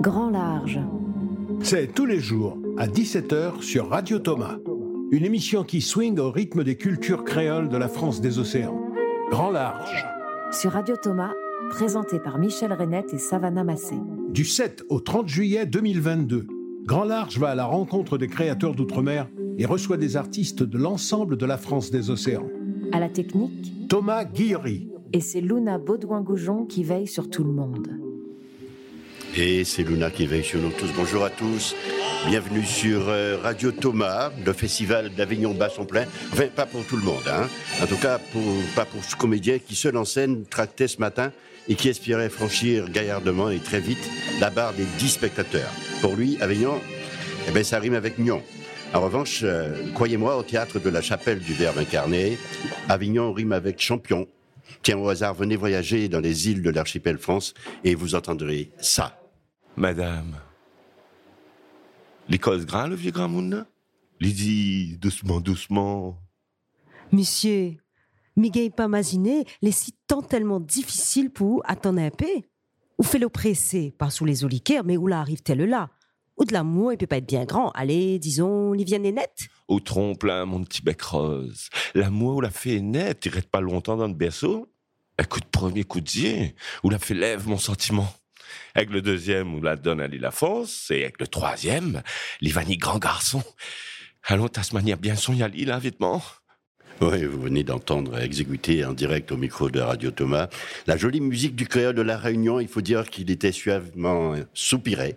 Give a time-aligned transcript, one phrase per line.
[0.00, 0.80] Grand Large.
[1.62, 4.56] C'est tous les jours à 17h sur Radio Thomas.
[5.10, 8.78] Une émission qui swing au rythme des cultures créoles de la France des océans.
[9.30, 10.04] Grand Large.
[10.52, 11.32] Sur Radio Thomas,
[11.70, 13.96] présenté par Michel Renette et Savannah Massé.
[14.30, 16.46] Du 7 au 30 juillet 2022,
[16.84, 19.28] Grand Large va à la rencontre des créateurs d'outre-mer
[19.58, 22.46] et reçoit des artistes de l'ensemble de la France des océans.
[22.92, 24.88] À la technique, Thomas Guillery.
[25.12, 27.88] et c'est Luna Baudouin-Goujon qui veille sur tout le monde.
[29.38, 30.90] Et c'est Luna qui veille sur nous tous.
[30.96, 31.76] Bonjour à tous.
[32.26, 36.06] Bienvenue sur euh, Radio Thomas, le festival d'Avignon Basse en plein.
[36.32, 37.46] Enfin, pas pour tout le monde, hein.
[37.82, 38.42] En tout cas, pour,
[38.74, 41.32] pas pour ce comédien qui, seul en scène, tractait ce matin
[41.68, 44.08] et qui espérait franchir gaillardement et très vite
[44.40, 45.70] la barre des 10 spectateurs.
[46.00, 46.80] Pour lui, Avignon,
[47.46, 48.42] eh ben, ça rime avec Nyon.
[48.94, 52.38] En revanche, euh, croyez-moi, au théâtre de la chapelle du Verbe incarné,
[52.88, 54.28] Avignon rime avec champion.
[54.82, 57.52] Tiens, au hasard, venez voyager dans les îles de l'archipel France
[57.84, 59.18] et vous entendrez ça.
[59.78, 60.40] Madame,
[62.30, 63.66] l'école grain, le vieux grand monde
[64.20, 66.18] Il dit doucement, doucement.
[67.12, 67.76] Monsieur,
[68.36, 72.40] Miguel pas imaginer les sites tant tellement difficiles pour attendre un peu.
[72.96, 73.28] Ou fait le
[73.90, 75.90] pas sous les oliquaires, mais où là arrive-t-elle là?
[76.38, 77.70] Ou de l'amour, il peut pas être bien grand.
[77.72, 79.48] Allez, disons, Liviane est nette.
[79.68, 81.68] Au trompe là, mon petit bec rose.
[81.94, 84.72] L'amour ou la fait net, il reste pas longtemps dans le berceau.
[85.18, 86.50] Un coup de premier coup de dieu,
[86.82, 88.08] ou la fait lève mon sentiment.
[88.74, 92.02] Avec le deuxième, ou la donne à la force, et avec le troisième,
[92.40, 93.42] l'Ivani grand garçon.
[94.24, 96.22] Allons, Tasmania bien son là, vêtement.
[97.02, 100.48] Oui, vous venez d'entendre exécuter en direct au micro de Radio Thomas
[100.86, 102.58] la jolie musique du créole de la Réunion.
[102.58, 105.16] Il faut dire qu'il était suavement soupiré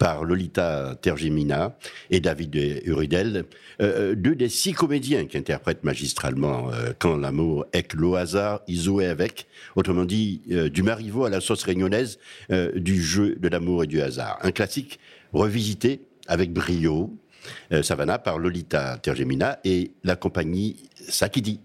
[0.00, 1.76] par Lolita Tergemina
[2.10, 2.56] et David
[2.86, 3.44] Uridel,
[3.82, 9.06] euh, deux des six comédiens qui interprètent magistralement euh, Quand l'amour est le hasard, jouaient
[9.06, 12.18] avec, autrement dit, euh, du Marivaux à la sauce réunionnaise,
[12.50, 14.38] euh, du jeu de l'amour et du hasard.
[14.40, 14.98] Un classique
[15.34, 17.14] revisité avec brio,
[17.72, 21.60] euh, Savannah par Lolita Tergemina et la compagnie Sakidi.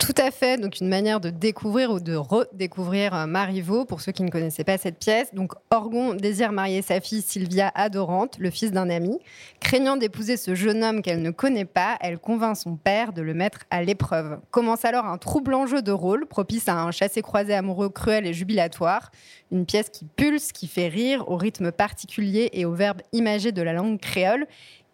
[0.00, 4.12] Tout à fait, donc une manière de découvrir ou de redécouvrir euh, Marivaux pour ceux
[4.12, 5.34] qui ne connaissaient pas cette pièce.
[5.34, 9.18] Donc Orgon désire marier sa fille Sylvia Adorante, le fils d'un ami.
[9.60, 13.34] Craignant d'épouser ce jeune homme qu'elle ne connaît pas, elle convainc son père de le
[13.34, 14.40] mettre à l'épreuve.
[14.50, 19.10] Commence alors un troublant jeu de rôle propice à un chassé-croisé amoureux cruel et jubilatoire.
[19.52, 23.60] Une pièce qui pulse, qui fait rire au rythme particulier et au verbe imagé de
[23.60, 24.46] la langue créole.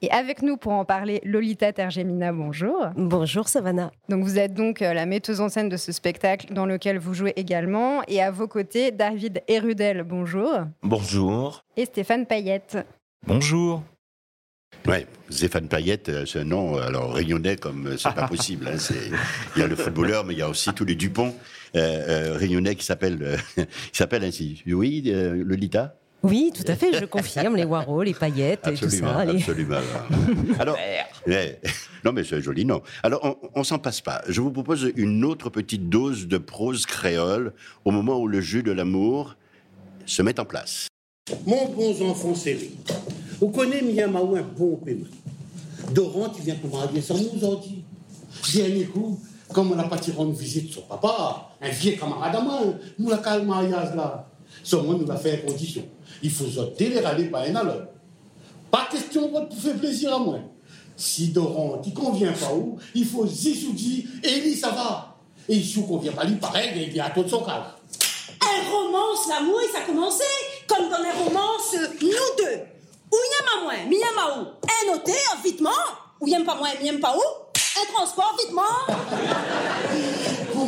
[0.06, 2.90] Et avec nous pour en parler, Lolita Tergemina, bonjour.
[2.96, 3.90] Bonjour, Savannah.
[4.08, 7.12] Donc vous êtes donc euh, la metteuse en scène de ce spectacle dans lequel vous
[7.12, 8.04] jouez également.
[8.06, 10.60] Et à vos côtés, David Erudel, bonjour.
[10.84, 11.64] Bonjour.
[11.76, 12.78] Et Stéphane Payette.
[13.26, 13.82] Bonjour.
[14.86, 18.68] Ouais, Stéphane Payette, euh, c'est un nom, alors réunionnais comme euh, c'est pas possible.
[18.68, 18.76] hein,
[19.56, 21.34] il y a le footballeur, mais il y a aussi tous les Dupont
[21.74, 23.64] euh, euh, réunionnais qui s'appellent euh, qui
[23.98, 24.62] s'appellent ainsi.
[24.68, 25.96] Oui, euh, Lolita?
[26.28, 29.18] Oui, tout à fait, je confirme, les Warhol, les paillettes et tout Absolument, ça.
[29.20, 29.38] allez.
[29.40, 29.76] absolument.
[30.58, 30.76] Alors,
[31.26, 31.60] ouais,
[32.04, 32.82] non mais c'est joli, non.
[33.02, 34.22] Alors, on, on s'en passe pas.
[34.28, 37.52] Je vous propose une autre petite dose de prose créole
[37.84, 39.36] au moment où le jeu de l'amour
[40.04, 40.88] se met en place.
[41.46, 42.70] Mon bon enfant série,
[43.40, 45.06] vous connaissez Miyamaou un bon paiement.
[45.92, 47.84] Doran, tu viens pour marier sans nous aujourd'hui.
[48.54, 49.18] Dernier coup,
[49.52, 52.60] comme on n'a pas tiré une visite sur papa, un vieux camarade à moi,
[52.98, 54.28] nous la calme mariage là.
[54.62, 55.82] Seulement, nous l'a fait condition.
[56.22, 57.88] Il faut se déléraler par un à l'autre.
[58.70, 60.38] Pas question de pour faire plaisir à moi.
[60.96, 65.16] Si Doran, qui convient pas où, il faut Zissoudi et lui, ça va.
[65.48, 67.76] Et il convient pas lui, pareil, il est à tout de son cas.
[68.40, 70.24] Un romance, l'amour, ça a commencé
[70.66, 72.60] comme dans les romances Nous deux.
[73.12, 73.74] Ou y'a moi,
[74.36, 74.40] où?
[74.40, 75.70] Un noté, un vitement.
[76.20, 77.22] Ou y'a pas moi, miyam pas où?
[77.80, 78.62] Un transport, vitement.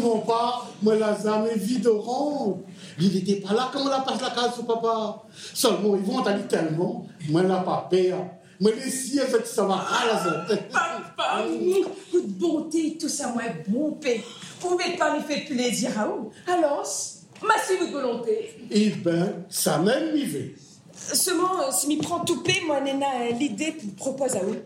[0.00, 2.60] Comment pas Moi, la jamais vie de rang.
[3.00, 5.22] Il n'était pas là quand on la passe la case sur papa.
[5.54, 7.06] Seulement, ils vont aller tellement.
[7.28, 8.18] Moi, la pas père.
[8.60, 10.58] Moi, les siens, ça va raser.
[10.72, 11.44] Papa,
[12.10, 14.22] coup de bonté, tout ça, moi, bon paix.
[14.60, 16.30] Vous pouvez pas lui faire plaisir à vous.
[16.46, 16.86] Alors,
[17.42, 18.56] massez votre volonté.
[18.70, 20.38] Eh ben, ça même m'y va.
[20.92, 24.56] Seulement, si m'y prend tout paix, moi, Nena, l'idée pour propose à vous.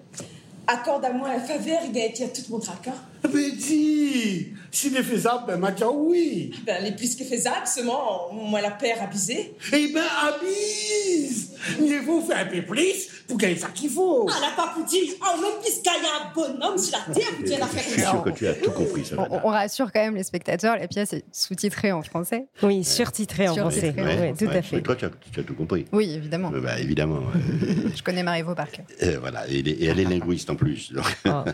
[0.66, 2.92] Accorde à moi un faveur, il va être tout mon tracas.
[3.32, 5.60] Mais dis, s'il est faisable, ben,
[5.94, 6.50] oui.
[6.66, 9.54] Ben, les plus que faisable, seulement, moi, la paire abusée.
[9.72, 11.50] Eh ben, abise.
[11.80, 14.26] Mieux vaut faire un peu plus pour gagner ça qu'il faut.
[14.28, 17.66] Ah, pu dire, oh, même puisqu'il y a un bonhomme sur la terre, vous la
[17.66, 19.16] Je suis faire sûr que tu as tout compris, ça.
[19.18, 22.46] On, on rassure quand même les spectateurs, la pièce est sous-titrée en français.
[22.62, 23.94] Oui, surtitré en français.
[23.96, 24.32] ouais.
[24.32, 24.80] Oui, tout à fait.
[24.80, 25.84] toi, tu as, tu as tout compris.
[25.92, 26.50] Oui, évidemment.
[26.54, 27.20] Euh, bah, évidemment.
[27.34, 28.84] euh, Je connais Marivaux par cœur.
[29.02, 30.92] euh, voilà, et, elle est- et elle est linguiste en plus.
[30.92, 31.04] donc.
[31.24, 31.44] Ah.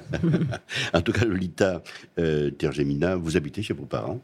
[0.94, 1.82] en tout cas, Lolita
[2.19, 2.50] euh,
[3.16, 4.20] Vous habitez chez vos parents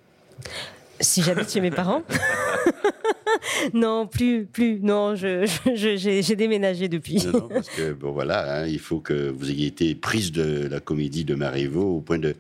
[1.00, 2.02] Si j'habite chez mes parents
[3.74, 4.80] non, plus, plus.
[4.80, 7.16] Non, je, je- j'ai j'ai déménagé depuis.
[7.26, 10.66] Non, non, parce que, bon, voilà, hein, il faut que vous ayez été prise de
[10.68, 12.34] la comédie de Marivaux au point de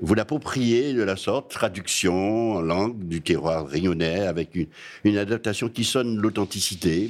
[0.00, 4.66] vous l'approprier de la sorte, traduction en langue du terroir réunionnais avec une,
[5.04, 7.08] une adaptation qui sonne l'authenticité.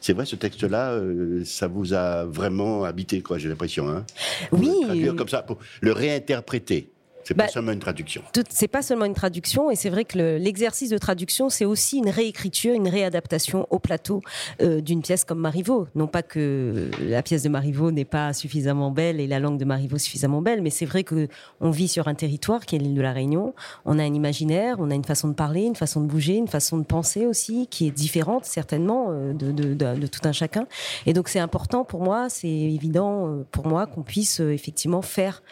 [0.00, 3.88] C'est vrai, ce texte-là, euh, ça vous a vraiment habité, quoi, j'ai l'impression.
[3.88, 4.04] Hein
[4.52, 4.68] Oui.
[4.80, 6.88] Le traduire comme ça, pour le réinterpréter.
[7.28, 8.22] C'est pas Bah, seulement une traduction.
[8.48, 11.98] C'est pas seulement une traduction, et c'est vrai que le- l'exercice de traduction, c'est aussi
[11.98, 14.22] une réécriture, une réadaptation au plateau
[14.62, 15.88] euh, d'une pièce comme Marivaux.
[15.94, 19.66] Non pas que la pièce de Marivaux n'est pas suffisamment belle et la langue de
[19.66, 21.28] Marivaux suffisamment belle, mais c'est vrai que
[21.60, 23.52] on vit sur un territoire qui est l'île de la Réunion.
[23.84, 26.48] On a un imaginaire, on a une façon de parler, une façon de bouger, une
[26.48, 30.32] façon de penser aussi qui est différente certainement euh, de, de- de- de tout un
[30.32, 30.66] chacun.
[31.04, 35.42] Et donc c'est important pour moi, c'est évident euh, pour moi qu'on puisse effectivement faire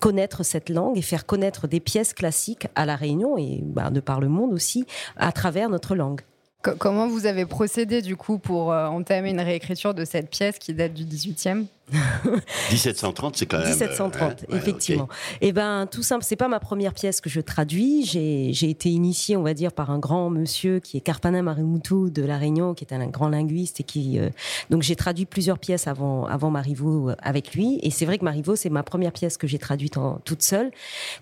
[0.00, 4.00] connaître cette langue et faire connaître des pièces classiques à La Réunion et bah, de
[4.00, 4.86] par le monde aussi
[5.16, 6.22] à travers notre langue.
[6.62, 10.58] Co- comment vous avez procédé du coup pour euh, entamer une réécriture de cette pièce
[10.58, 11.66] qui date du 18e
[12.70, 13.66] 1730, c'est quand même.
[13.66, 15.04] euh, 1730, hein, ouais, effectivement.
[15.04, 15.38] ok.
[15.40, 18.04] Et ben, tout simple, c'est pas ma première pièce que je traduis.
[18.04, 22.24] J'ai été initiée, on va dire, par un grand monsieur qui est Carpanin Marimutu de
[22.24, 24.18] La Réunion, qui est un grand linguiste et qui.
[24.18, 24.30] euh,
[24.70, 27.78] donc, j'ai traduit plusieurs pièces avant, avant Marivaux euh, avec lui.
[27.82, 30.70] Et c'est vrai que Marivaux, c'est ma première pièce que j'ai traduite en, toute seule.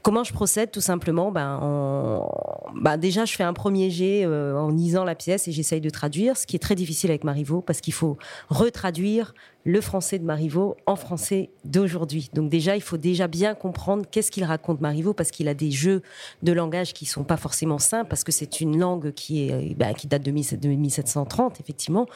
[0.03, 2.31] Comment je procède Tout simplement, ben, en-
[2.81, 5.91] ben, déjà, je fais un premier jet euh, en lisant la pièce et j'essaye de
[5.91, 8.17] traduire, ce qui est très difficile avec Marivaux parce qu'il faut
[8.49, 9.35] retraduire
[9.65, 12.31] le français de Marivaux en français d'aujourd'hui.
[12.35, 15.71] Donc déjà, il faut déjà bien comprendre qu'est-ce qu'il raconte Marivaux parce qu'il a des
[15.71, 16.03] jeux
[16.43, 19.75] de langage qui sont pas forcément simples parce que c'est une langue qui est euh,
[19.77, 22.07] bah, qui date de 17- de 1730 effectivement.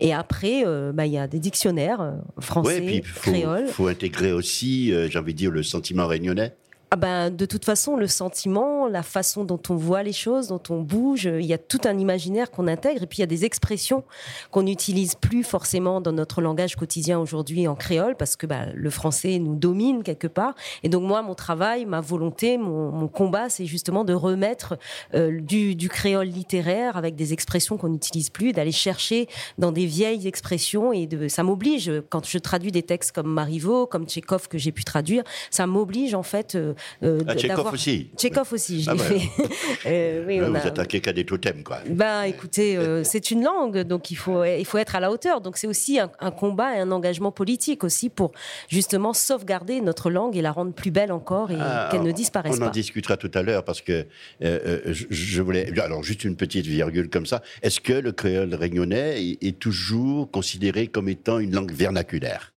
[0.00, 3.30] Et après, euh, bah, il y a des dictionnaires euh, français, Ouais, puis il faut,
[3.30, 3.66] créole.
[3.68, 6.54] faut intégrer aussi, euh, j'ai envie de dire, le sentiment réunionnais.
[6.92, 10.62] Ah ben, de toute façon, le sentiment, la façon dont on voit les choses, dont
[10.70, 13.26] on bouge, il y a tout un imaginaire qu'on intègre et puis il y a
[13.26, 14.04] des expressions
[14.52, 18.88] qu'on n'utilise plus forcément dans notre langage quotidien aujourd'hui en créole parce que bah, le
[18.90, 20.54] français nous domine quelque part.
[20.84, 24.78] Et donc moi, mon travail, ma volonté, mon, combat, c'est justement de remettre
[25.14, 29.26] euh, du, créole littéraire avec des expressions qu'on n'utilise plus, d'aller chercher
[29.58, 33.86] dans des vieilles expressions et de, ça m'oblige quand je traduis des textes comme Marivaux,
[33.86, 38.10] comme Tchekhov que j'ai pu traduire, ça m'oblige en fait euh, euh, Ah, d'avoir- aussi.
[38.16, 38.98] Tchekhov aussi, je Ah ouais.
[39.18, 39.20] fait.
[39.86, 41.78] Euh, oui, Là, on vous a- attaquez qu'à des totems, quoi.
[41.88, 45.40] ben, écoutez, euh, c'est une langue, donc il faut, il faut être à la hauteur.
[45.40, 48.32] Donc c'est aussi un, un combat et un engagement politique aussi pour
[48.68, 52.54] justement sauvegarder notre langue et la rendre plus belle encore et Ah, qu'elle ne disparaisse
[52.58, 52.70] On en pas.
[52.70, 54.04] discutera tout à l'heure parce que euh,
[54.42, 55.78] euh, je, je voulais.
[55.80, 57.42] Alors, juste une petite virgule comme ça.
[57.62, 62.52] Est-ce que le créole réunionnais est, est toujours considéré comme étant une langue vernaculaire?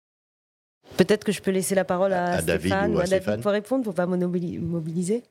[0.97, 3.21] Peut-être que je peux laisser la parole à, À David Stéphane ou à à David
[3.21, 5.23] Stéphane pour répondre, pour pas monobili- mobiliser.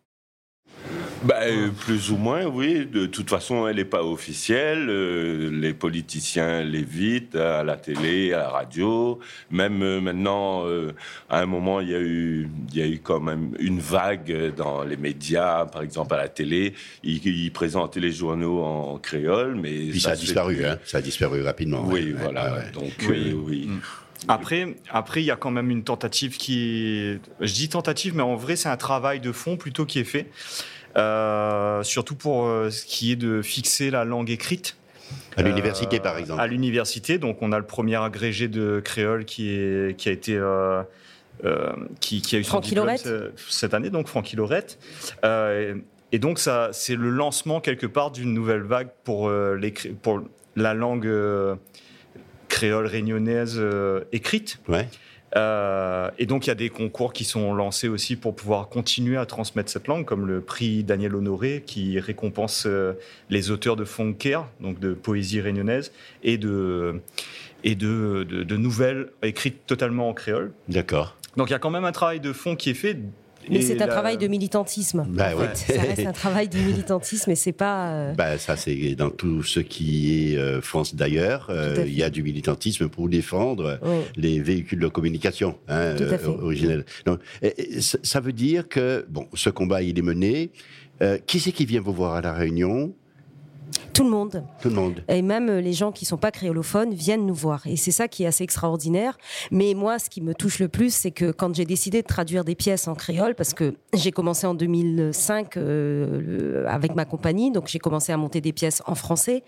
[1.23, 1.41] Bah,
[1.81, 2.87] plus ou moins, oui.
[2.87, 4.87] De toute façon, elle n'est pas officielle.
[4.91, 9.19] Euh, les politiciens l'évitent à la télé, à la radio.
[9.51, 10.93] Même euh, maintenant, euh,
[11.31, 14.55] à un moment, il y, a eu, il y a eu quand même une vague
[14.55, 16.75] dans les médias, par exemple à la télé.
[17.03, 20.79] Ils, ils présentaient les journaux en créole, mais Puis ça a disparu, hein.
[20.85, 21.83] Ça a disparu rapidement.
[21.87, 22.53] Oui, ouais, voilà.
[22.53, 22.71] ouais, ouais.
[22.73, 23.31] Donc, Oui.
[23.33, 23.67] euh, oui.
[23.69, 23.81] Mm.
[24.29, 27.21] Après, après, il y a quand même une tentative qui est...
[27.41, 30.27] Je dis tentative, mais en vrai, c'est un travail de fond plutôt qui est fait.
[30.97, 34.77] Euh, surtout pour euh, ce qui est de fixer la langue écrite.
[35.37, 36.41] À l'université, Euh, par exemple.
[36.41, 40.35] À l'université, donc on a le premier agrégé de créole qui, est, qui a été...
[40.37, 40.83] euh,
[41.45, 42.91] euh, qui, qui a eu son diplôme
[43.49, 44.79] cette année, donc Francky Lorette.
[45.25, 45.75] Euh,
[46.13, 50.23] et donc, ça, c'est le lancement quelque part d'une nouvelle vague pour, euh, les pour
[50.55, 51.55] la langue euh,
[52.57, 54.59] créole réunionnaise euh, écrite.
[54.67, 54.89] Ouais.
[55.37, 59.19] Euh, et donc, il y a des concours qui sont lancés aussi pour pouvoir continuer
[59.19, 62.95] à transmettre cette langue, comme le prix Daniel Honoré, qui récompense euh,
[63.29, 67.03] les auteurs de Fonker, donc de poésie réunionnaise, et de,
[67.65, 70.53] et de, de- de nouvelles écrites totalement en créole.
[70.69, 71.17] D'accord.
[71.37, 72.97] Donc, il y a quand même un travail de fond qui est fait.
[73.51, 75.05] Mais c'est un la- travail de militantisme.
[75.09, 75.49] Bah en ouais.
[75.55, 75.75] fait.
[75.75, 77.91] Ça reste un travail de militantisme et c'est pas.
[77.93, 81.49] euh, Bah, ça, c'est dans tout ce qui est euh, France d'ailleurs.
[81.51, 81.85] euh.
[81.87, 83.99] Il y a du militantisme pour défendre oui.
[84.17, 86.25] les véhicules de communication hein, fait.
[86.27, 86.85] originels.
[87.05, 90.51] Donc, et- et ça veut dire que bon, ce combat il est mené.
[91.03, 92.95] Euh, qui c'est qui vient vous voir à la Réunion?
[93.97, 94.45] Tout le monde.
[94.61, 95.03] Tout le monde.
[95.09, 97.67] Et même euh, les gens qui sont pas créolophones viennent nous voir.
[97.67, 99.17] Et c'est ça qui est assez extraordinaire.
[99.51, 102.45] Mais moi, ce qui me touche le plus, c'est que quand j'ai décidé de traduire
[102.45, 107.69] des pièces en créole, parce que j'ai commencé en 2005 euh, avec ma compagnie, donc
[107.69, 109.45] j'ai commencé à monter des pièces en français.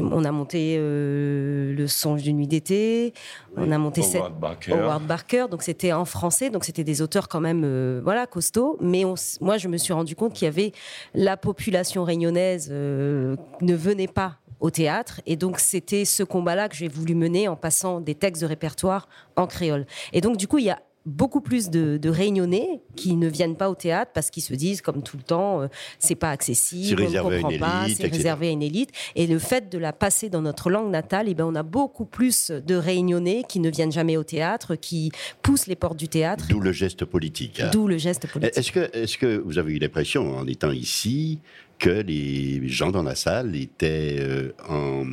[0.00, 3.12] On a monté euh, Le songe d'une nuit d'été,
[3.56, 4.72] on a monté cette- Howard Barker.
[4.72, 8.76] Howard Barker, donc c'était en français, donc c'était des auteurs quand même, euh, voilà, costauds.
[8.80, 10.70] Mais on moi, je me suis rendu compte qu'il y avait
[11.12, 15.20] la population réunionnaise ne venait pas au théâtre.
[15.26, 19.08] Et donc, c'était ce combat-là que j'ai voulu mener en passant des textes de répertoire
[19.36, 19.86] en créole.
[20.12, 23.56] Et donc, du coup, il y a beaucoup plus de, de, réunionnais qui ne viennent
[23.56, 25.68] pas au théâtre parce qu'ils se disent, comme tout le temps, euh,
[25.98, 28.90] c'est pas accessible, on ne comprend pas, c'est réservé à une élite.
[29.16, 32.04] Et le fait de la passer dans notre langue natale, eh ben, on a beaucoup
[32.04, 35.10] plus de réunionnais qui ne viennent jamais au théâtre, qui
[35.42, 36.46] poussent les portes du théâtre.
[36.48, 37.62] D'où le geste politique.
[37.72, 38.58] D'où le geste politique.
[38.58, 41.40] Est-ce que, est que vous avez eu l'impression, en étant ici,
[41.80, 45.04] que les gens dans la salle étaient euh, en,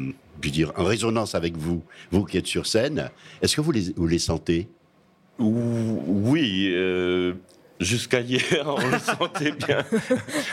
[0.75, 1.81] en résonance avec vous,
[2.11, 3.09] vous qui êtes sur scène.
[3.41, 4.67] Est-ce que vous les, vous les sentez?
[5.39, 7.33] Oui, euh,
[7.79, 9.83] Jusqu'à hier, on le sentait bien.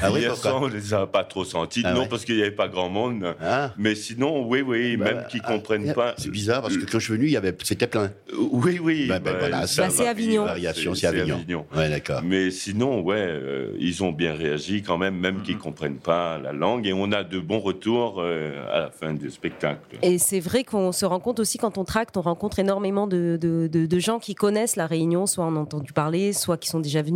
[0.02, 1.82] Ah oui, hier soir, on les a pas trop sentis.
[1.84, 3.34] Ah non, parce qu'il n'y avait pas grand monde.
[3.40, 3.72] Ah.
[3.78, 6.14] Mais sinon, oui, oui, bah, même qui ne comprennent ah, pas.
[6.18, 8.10] C'est bizarre parce que quand je suis venu, il y avait, c'était plein.
[8.36, 9.06] Oui, oui.
[9.08, 10.44] Bah, bah, voilà, c'est Avignon.
[10.44, 11.66] Variation, c'est Avignon.
[11.74, 12.20] Ouais, d'accord.
[12.22, 16.38] Mais sinon, ouais, euh, ils ont bien réagi quand même, même qu'ils ne comprennent pas
[16.38, 16.86] la langue.
[16.86, 19.80] Et on a de bons retours euh, à la fin du spectacle.
[20.02, 23.38] Et c'est vrai qu'on se rend compte aussi quand on tracte, on rencontre énormément de,
[23.40, 26.68] de, de, de gens qui connaissent la Réunion, soit en ont entendu parler, soit qui
[26.68, 27.13] sont déjà venus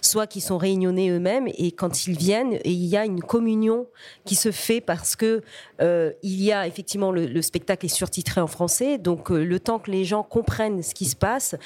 [0.00, 1.48] soit qui sont réunionnés eux-mêmes.
[1.56, 3.86] Et quand ils viennent, il y a une communion
[4.24, 5.42] qui se fait parce que
[5.80, 9.78] euh, il y a effectivement le, spectacle est surtitré en français, donc euh, le temps
[9.78, 11.56] que les gens comprennent ce qui se passe,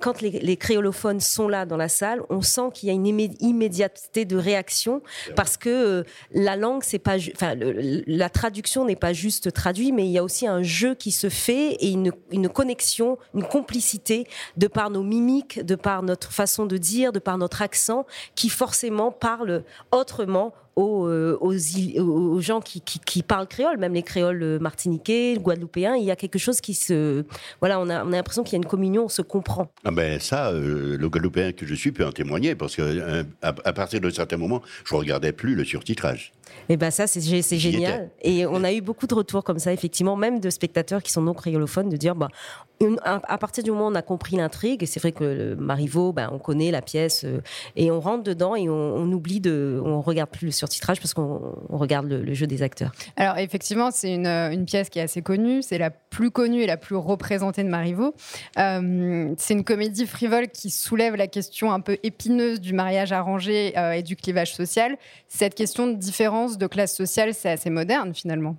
[0.00, 4.24] quand les, créolophones sont là dans la salle, on sent qu'il y a une immédiateté
[4.24, 5.02] de réaction
[5.34, 10.06] parce que euh, la langue, c'est pas, enfin, la traduction n'est pas juste traduite, mais
[10.06, 14.26] il y a aussi un jeu qui se fait et une, une connexion, une complicité
[14.56, 16.76] de par nos mimiques, de par notre façon de
[17.12, 23.94] de par notre accent, qui forcément parle autrement aux, euh, gens qui, parlent créole, même
[23.94, 27.24] les créoles euh, martiniquais, guadeloupéens, il y a quelque chose qui se...
[27.60, 29.70] Voilà, on a, on a l'impression qu'il y a une communion, on se comprend.
[29.84, 33.72] Ah ben ça, euh, le guadeloupéen que je suis peut en témoigner, parce que à,
[33.72, 36.32] partir d'un certain moment, je ne regardais plus le surtitrage.
[36.68, 38.10] Et eh ben ça, c'est génial.
[38.22, 41.22] Et on a eu beaucoup de retours comme ça, effectivement, même de spectateurs qui sont
[41.22, 42.28] non créolophones, de dire, bah,
[43.02, 46.28] à partir du moment où on a compris l'intrigue, et c'est vrai que Marivaux, ben,
[46.32, 47.24] on connaît la pièce,
[47.74, 51.00] et on rentre dedans et on, on oublie de, on regarde plus le surtitrage titrage
[51.00, 52.92] parce qu'on regarde le, jeu des acteurs.
[53.16, 56.76] Alors effectivement, c'est une, pièce qui est assez connue, c'est la plus connue et la
[56.76, 58.14] plus représentée de Marivaux.
[58.58, 63.72] Euh, c'est une comédie frivole qui soulève la question un peu épineuse du mariage arrangé
[63.78, 64.96] euh, et du clivage social.
[65.28, 68.56] Cette question de différence de classe sociale, c'est assez moderne finalement.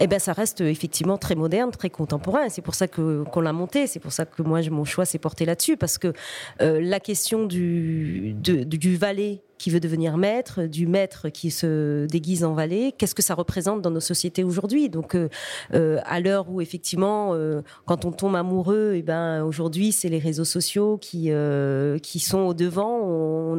[0.00, 2.48] Eh ben, ça reste euh, effectivement très moderne, très contemporain.
[2.48, 3.86] C'est pour ça que qu'on l'a monté.
[3.86, 6.12] C'est pour ça que moi, mon choix s'est porté là-dessus, parce que
[6.60, 12.54] la question du du valet qui veut devenir maître, du maître qui se déguise en
[12.54, 12.92] valet.
[12.96, 14.88] Qu'est-ce que ça représente dans nos sociétés aujourd'hui?
[14.88, 15.28] Donc, euh,
[15.74, 20.18] euh, à l'heure où effectivement, euh, quand on tombe amoureux, eh ben aujourd'hui, c'est les
[20.18, 21.30] réseaux sociaux qui
[22.02, 23.00] qui sont au devant.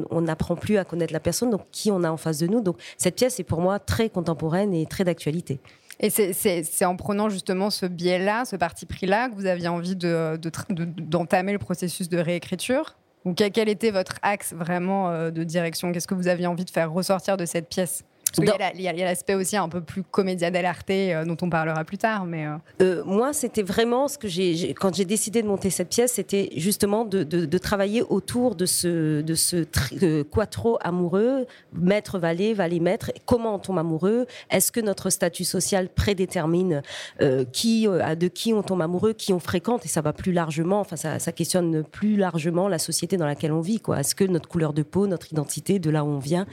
[0.10, 2.62] On n'apprend plus à connaître la personne, donc qui on a en face de nous.
[2.62, 5.60] Donc, cette pièce est pour moi très contemporaine et très d'actualité.
[6.00, 11.52] Et c'est en prenant justement ce biais-là, ce parti pris-là, que vous aviez envie d'entamer
[11.52, 12.96] de, le processus de réécriture
[13.34, 15.92] quel était votre axe vraiment euh, de direction?
[15.92, 18.04] Qu'est-ce que vous aviez envie de faire ressortir de cette pièce?
[18.40, 21.98] Il y a l'aspect aussi un peu plus comédia dell'arte euh, dont on parlera plus
[21.98, 22.26] tard.
[22.26, 22.56] Mais euh.
[22.82, 26.50] Euh, moi, c'était vraiment ce que j'ai quand j'ai décidé de monter cette pièce, c'était
[26.56, 33.12] justement de, de, travailler autour de ce de ce quattro amoureux, maître valet, valet maître.
[33.26, 36.82] Comment on tombe amoureux Est-ce que notre statut social prédétermine
[37.52, 40.80] qui de qui on tombe amoureux, qui on fréquente Et ça va plus largement.
[40.80, 43.80] Enfin, ça, ça questionne plus largement la société dans laquelle on vit.
[43.80, 46.44] Quoi Est-ce que notre couleur de peau, notre identité, de là où on vient,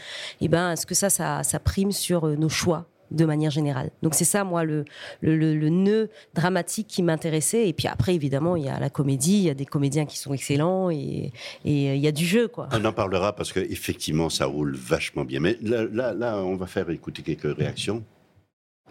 [0.40, 3.50] et eh ben, est-ce que ça, ça, ça prime sur euh, nos choix de manière
[3.50, 3.90] générale.
[4.02, 4.85] Donc c'est ça, moi, le,
[5.21, 7.68] le, le, nœud dramatique qui m'intéressait.
[7.68, 10.18] Et puis après, évidemment, il y a la comédie, il y a des comédiens qui
[10.18, 11.33] sont excellents et,
[11.64, 12.68] et euh, il y a du jeu, quoi.
[12.73, 15.40] On en parlera parce qu'effectivement, ça roule vachement bien.
[15.40, 18.02] Mais là, là, on va faire écouter quelques réactions.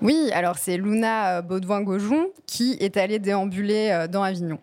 [0.02, 4.60] Oui, alors c'est Luna euh, Baudouin-Gaujon qui est allée déambuler dans Avignon.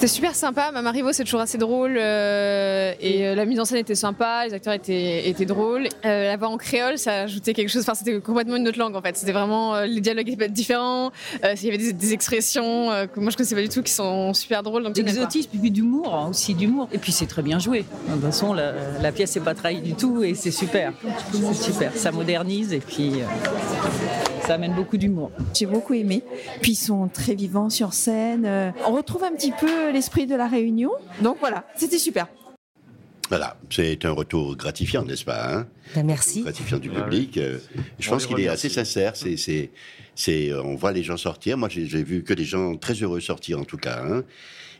[0.00, 0.72] C'était super sympa.
[0.72, 1.98] Marivaux, c'est toujours assez drôle.
[1.98, 5.88] Euh, et euh, la mise en scène était sympa, les acteurs étaient, étaient drôles.
[6.06, 7.82] Euh, la voix en créole, ça ajoutait quelque chose.
[7.82, 9.14] Enfin, c'était complètement une autre langue en fait.
[9.18, 9.78] C'était vraiment.
[9.82, 11.12] les dialogues étaient différents.
[11.44, 14.62] il y avait des, expressions que moi je connaissais pas du tout qui sont super
[14.62, 14.90] drôles.
[14.90, 16.88] D'exotisme, puis d'humour, hein, aussi d'humour.
[16.92, 17.84] Et puis c'est très bien joué.
[18.08, 20.94] De toute façon, la, la pièce n'est pas trahie du tout et c'est super.
[21.30, 21.94] C'est super.
[21.94, 23.20] Ça modernise et puis
[24.50, 25.30] ça amène beaucoup d'humour.
[25.54, 26.24] J'ai beaucoup aimé.
[26.60, 28.44] Puis ils sont très vivants sur scène.
[28.46, 30.90] Euh, on retrouve un petit peu l'esprit de la réunion.
[31.22, 32.28] Donc voilà, c'était super.
[33.28, 35.68] Voilà, c'est un retour gratifiant, n'est-ce pas hein?
[35.94, 36.42] Ben, Merci.
[36.42, 37.38] Gratifiant du public.
[37.38, 37.58] Euh,
[38.00, 39.14] je pense qu'il est assez sincère.
[39.14, 39.70] C'est, c'est,
[40.16, 41.56] c'est, on voit les gens sortir.
[41.56, 44.02] Moi, j'ai, vu que des gens très heureux sortir, en tout cas.
[44.04, 44.24] Hein.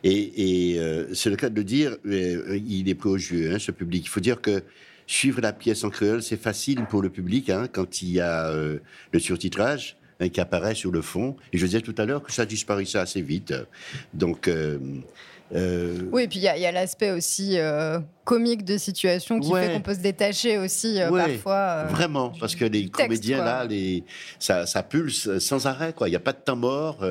[0.03, 1.95] Et, euh, c'est le cas de le dire.
[2.05, 4.03] il est peu au jeu, hein, ce public.
[4.05, 4.63] Il faut dire que
[5.07, 8.47] suivre la pièce en créole, c'est facile pour le public hein, quand il y a
[8.47, 8.79] euh,
[9.11, 9.97] le surtitrage.
[10.21, 11.35] Hein, qui apparaît sur le fond.
[11.51, 13.53] Et je disais tout à l'heure que ça disparaissait assez vite.
[14.13, 14.77] Donc, euh,
[15.53, 19.67] euh, Oui, et puis il y a, l'aspect aussi euh, comique de situation qui Ouais.
[19.67, 21.83] fait qu'on peut se détacher aussi euh, Ouais, parfois.
[21.85, 23.45] Vraiment, parce que les texte, comédiens quoi.
[23.45, 24.03] là, les,
[24.39, 26.07] ça, ça pulse sans arrêt, quoi.
[26.07, 27.03] Il n'y a pas de temps mort.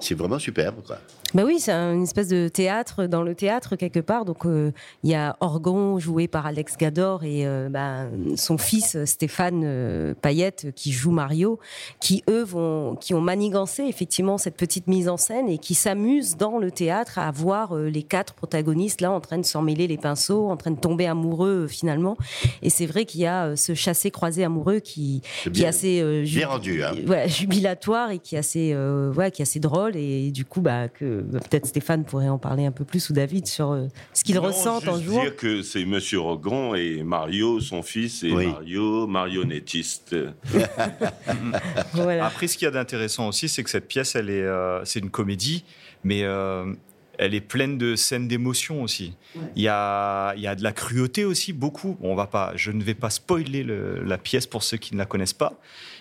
[0.00, 0.98] c'est vraiment superbe, quoi.
[1.34, 4.26] Bah oui, c'est un- une espèce de théâtre dans le théâtre quelque part.
[4.26, 4.70] Donc euh,
[5.02, 8.04] il y a Orgon joué par Alex Gador et euh, bah,
[8.36, 11.58] son fils euh, Stéphane euh, Payette qui joue Mario,
[12.00, 16.36] qui eux vont, qui ont manigancé effectivement cette petite mise en scène et qui s'amusent
[16.36, 20.50] dans le théâtre à voir les quatre protagonistes là en train de s'emmêler les pinceaux,
[20.50, 22.18] en train de tomber amoureux finalement.
[22.60, 26.92] Et c'est vrai qu'il y a ce chassé-croisé amoureux qui, est assez bien rendu, hein.
[27.06, 28.76] ouais, jubilatoire et qui est assez,
[29.16, 29.96] ouais, qui est assez drôle.
[29.96, 33.46] Et du coup, bah, que peut-être Stéphane pourrait en parler un peu plus ou David
[33.46, 35.22] sur euh, ce qu'il Non, ressent en jouant.
[35.22, 38.46] dire que c'est Monsieur Rogon et Mario, son fils, et Oui.
[38.46, 40.16] Mario, marionnettiste.
[41.94, 42.26] Voilà.
[42.26, 45.00] Après, ce qu'il y a d'intéressant aussi, c'est que cette pièce, elle est, euh, c'est
[45.00, 45.64] une comédie,
[46.04, 46.72] mais euh,
[47.18, 49.14] elle est pleine de scènes d'émotion aussi.
[49.56, 51.96] Il y a, il y a de la cruauté aussi, beaucoup.
[52.00, 54.98] On va pas, je ne vais pas spoiler le- la pièce pour ceux qui ne
[54.98, 55.54] la connaissent pas,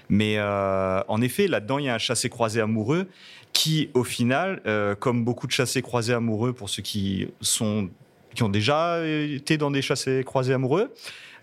[0.09, 3.07] mais euh, en effet, là-dedans, il y a un chassé-croisé amoureux
[3.53, 7.89] qui, au final, euh, comme beaucoup de chassés-croisés amoureux, pour ceux qui sont
[8.33, 10.93] qui ont déjà été dans des chassés-croisés amoureux,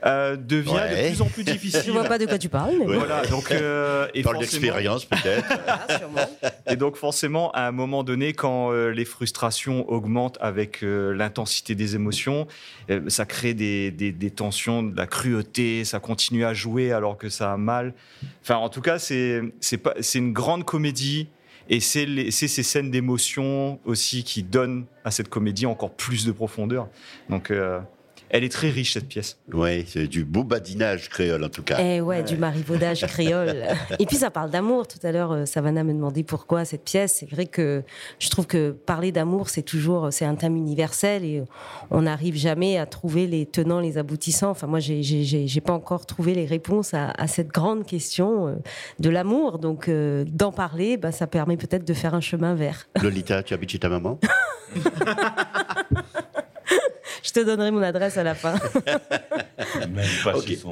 [0.06, 1.02] euh, devient Ouais.
[1.02, 1.82] de plus en plus difficile.
[1.84, 2.76] Je vois pas de quoi tu parles.
[2.78, 2.96] Mais Ouais.
[2.96, 5.44] Voilà, donc euh, et Parle forcément- d'expérience, peut-être.
[6.70, 11.74] et donc forcément, à un moment donné, quand euh, les frustrations augmentent avec euh, l'intensité
[11.74, 12.46] des émotions,
[12.90, 17.18] euh, ça crée des, des- des tensions, de la cruauté, ça continue à jouer alors
[17.18, 17.92] que ça a mal.
[18.42, 21.28] Enfin, en tout cas, c'est c'est pas- c'est une grande comédie.
[21.68, 26.88] Et c'est ces scènes d'émotion aussi qui donnent à cette comédie encore plus de profondeur.
[27.28, 27.80] Donc, euh,
[28.30, 29.38] elle est très riche, cette pièce.
[29.52, 31.78] Oui, c'est du beau badinage créole, en tout cas.
[31.80, 33.64] Eh ouais, du marivaudage créole.
[33.98, 34.86] Et puis ça parle d'amour.
[34.86, 37.16] Tout à l'heure, euh, Savannah me demandait pourquoi cette pièce.
[37.20, 37.82] C'est vrai que
[38.18, 41.42] je trouve que parler d'amour, c'est toujours, c'est un thème universel et
[41.90, 44.50] on n'arrive jamais à trouver les tenants, les aboutissants.
[44.50, 48.54] Enfin, moi, j'ai, j'ai, pas encore trouvé les réponses à, à cette grande question euh,
[48.98, 49.58] de l'amour.
[49.58, 52.88] Donc, euh, d'en parler, bah, ça permet peut-être de faire un chemin vers.
[53.02, 54.18] Lolita, tu habites chez ta maman?
[57.40, 58.54] te donnerai mon adresse à la fin.
[59.90, 60.46] Même pas Ok.
[60.46, 60.70] chez son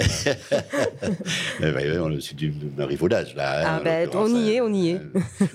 [1.60, 3.60] Eh ben, C'est du marivaudage, là.
[3.60, 4.52] hein, Ah en ben, on y hein.
[4.52, 5.00] est, on y est.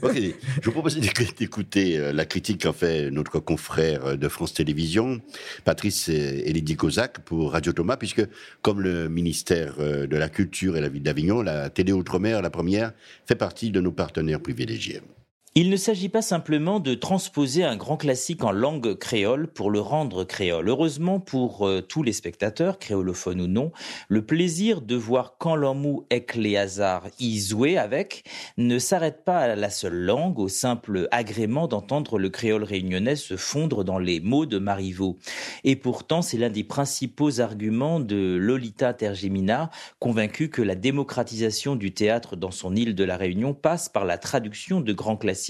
[0.02, 4.28] Ok, je vous propose d'éc- d'écouter euh, la critique qu'a fait notre confrère euh, de
[4.28, 5.19] France Télévisions,
[5.63, 8.26] Patrice Lydie Kozak, pour Radio Thomas, puisque
[8.62, 12.50] comme le ministère euh, de la Culture et la ville d'Avignon, la télé Outre-mer, la
[12.50, 12.91] première,
[13.26, 15.02] fait partie de nos partenaires privilégiés.
[15.54, 19.82] Il ne s'agit pas simplement de transposer un grand classique en langue créole pour le
[19.82, 20.70] rendre créole.
[20.70, 23.74] Heureusement pour euh, tous les spectateurs, créolophones ou non,
[24.08, 28.24] le plaisir de voir quand l'amou ek les hasards y avec
[28.56, 33.36] ne s'arrête pas à la seule langue, au simple agrément d'entendre le créole réunionnais se
[33.36, 35.18] fondre dans les mots de Marivaux.
[35.66, 41.94] Et pourtant, c'est l'un des principaux arguments de Lolita Tergemina, convaincu que la démocratisation du
[41.94, 45.40] théâtre dans son île de la Réunion passe par la traduction de grands classiques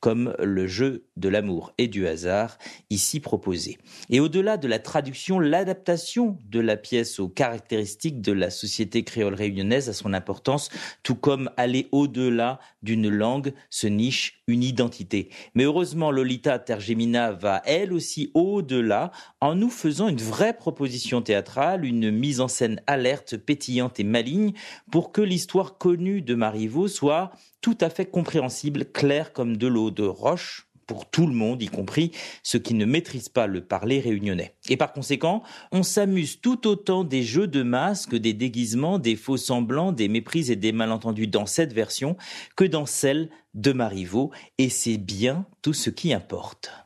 [0.00, 2.58] comme le jeu de l'amour et du hasard
[2.90, 3.78] ici proposé.
[4.10, 9.34] Et au-delà de la traduction, l'adaptation de la pièce aux caractéristiques de la société créole
[9.34, 10.70] réunionnaise a son importance,
[11.02, 15.30] tout comme aller au-delà d'une langue se niche une identité.
[15.54, 21.84] Mais heureusement, Lolita Tergemina va elle aussi au-delà en nous faisant une vraie proposition théâtrale,
[21.84, 24.52] une mise en scène alerte, pétillante et maligne
[24.90, 27.32] pour que l'histoire connue de Marivaux soit
[27.64, 31.68] tout à fait compréhensible, claire comme de l'eau de roche pour tout le monde, y
[31.68, 32.10] compris
[32.42, 34.54] ceux qui ne maîtrisent pas le parler réunionnais.
[34.68, 39.38] Et par conséquent, on s'amuse tout autant des jeux de masques, des déguisements, des faux
[39.38, 42.18] semblants, des méprises et des malentendus dans cette version
[42.54, 46.83] que dans celle de Marivaux, et c'est bien tout ce qui importe.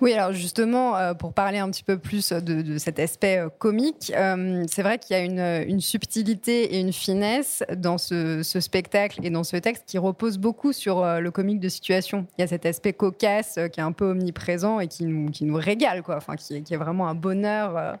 [0.00, 4.12] Oui, alors justement, euh, pour parler un petit peu plus de, cet aspect euh, comique,
[4.16, 5.22] euh, c'est vrai qu'il y a
[5.62, 10.72] une, subtilité et une finesse dans ce, spectacle et dans ce texte qui repose beaucoup
[10.72, 12.26] sur le comique de situation.
[12.36, 16.02] Il y a cet aspect cocasse qui est un peu omniprésent et qui nous, régale,
[16.02, 16.18] quoi.
[16.36, 17.98] Qui est vraiment un bonheur.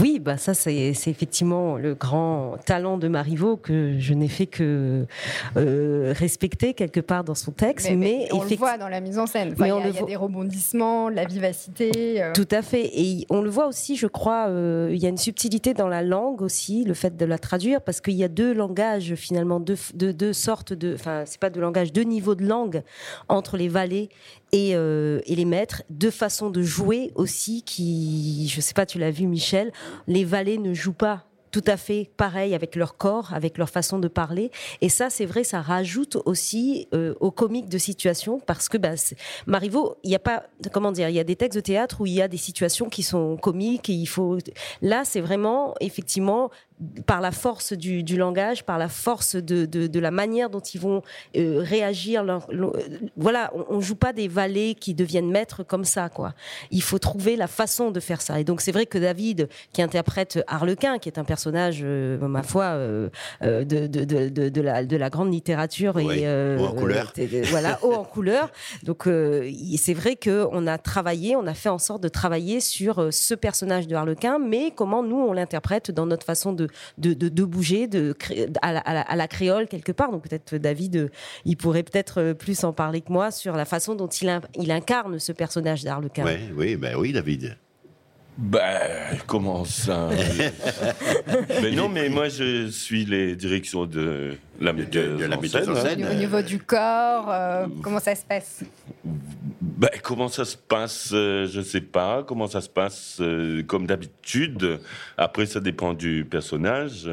[0.00, 5.04] Oui, bah ça c'est effectivement le grand talent de Marivaux que je n'ai fait que
[5.56, 9.00] euh, respecter quelque part dans son texte, Mais, mais, mais on le voit dans la
[9.00, 9.48] mise en scène.
[9.52, 11.26] Enfin, Mais il y on a, le il y a voit- des rebondissements, de la
[11.26, 12.22] vivacité.
[12.22, 12.32] euh.
[12.32, 12.90] Tout à fait.
[12.94, 16.02] Et on le voit aussi, je crois, euh, il y a une subtilité dans la
[16.02, 19.76] langue aussi, le fait de la traduire, parce qu'il y a deux langages finalement, deux,
[19.94, 22.82] deux, deux sortes de, enfin, c'est pas deux langages, deux niveaux de langue
[23.28, 24.08] entre les valets
[24.52, 29.10] et, et les maîtres, deux façons de jouer aussi qui, je sais pas, tu l'as
[29.10, 29.47] vu Michel,
[30.06, 33.98] les valets ne jouent pas tout à fait pareil avec leur corps, avec leur façon
[33.98, 34.50] de parler.
[34.82, 39.16] Et ça, c'est vrai, ça rajoute aussi euh, au comique de situation parce que c'est-
[39.46, 42.06] Marivaux, il n'y a pas, comment dire, il y a des textes de théâtre où
[42.06, 44.36] il y a des situations qui sont comiques et il faut.
[44.82, 46.50] Là, c'est vraiment effectivement
[47.06, 50.60] par la force du, du langage, par la force de, de, de la manière dont
[50.60, 51.02] ils vont
[51.36, 52.22] euh, réagir.
[52.22, 52.80] leur- leur- euh,
[53.16, 56.34] voilà, on, on joue pas des valets qui deviennent maîtres comme ça, quoi.
[56.70, 58.38] Il faut trouver la façon de faire ça.
[58.38, 62.42] Et donc c'est vrai que David, qui interprète Harlequin, qui est un personnage, euh, ma
[62.44, 63.08] foi, euh,
[63.42, 67.12] de, la, de la grande littérature Oui, et haut en couleur.
[67.50, 68.50] voilà, haut en couleur.
[68.84, 69.08] Donc
[69.76, 73.34] c'est vrai que on a travaillé, on a fait en sorte de travailler sur ce
[73.34, 76.67] personnage de Harlequin, mais comment nous on l'interprète dans notre façon de
[76.98, 77.88] de, bouger,
[78.62, 80.10] à, la, créole quelque part.
[80.10, 81.08] Donc peut-être David, euh,
[81.44, 84.40] il pourrait peut-être euh, plus en parler que moi sur la façon dont il, in-
[84.56, 86.24] il incarne ce personnage d'Harlequin.
[86.24, 87.56] Ouais, oui, ben oui, David.
[88.40, 90.10] Ben, comment ça
[91.60, 96.04] Mais non, mais moi, je suis les directions de la metteuse de la en scène,
[96.04, 96.12] hein.
[96.12, 98.62] Au niveau du corps, euh, comment ça se passe?
[99.60, 102.22] Ben, comment ça se passe euh, Je sais pas.
[102.22, 104.78] Comment ça se passe euh, Comme d'habitude.
[105.16, 107.10] Après, ça dépend du personnage.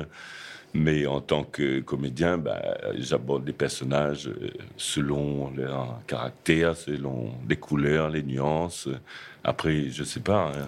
[0.76, 2.60] Mais en tant que comédien, ben,
[3.00, 4.30] j'aborde les personnages
[4.78, 8.90] selon leur caractère, selon les couleurs, les nuances.
[9.48, 10.52] Après, je sais pas.
[10.56, 10.68] hein.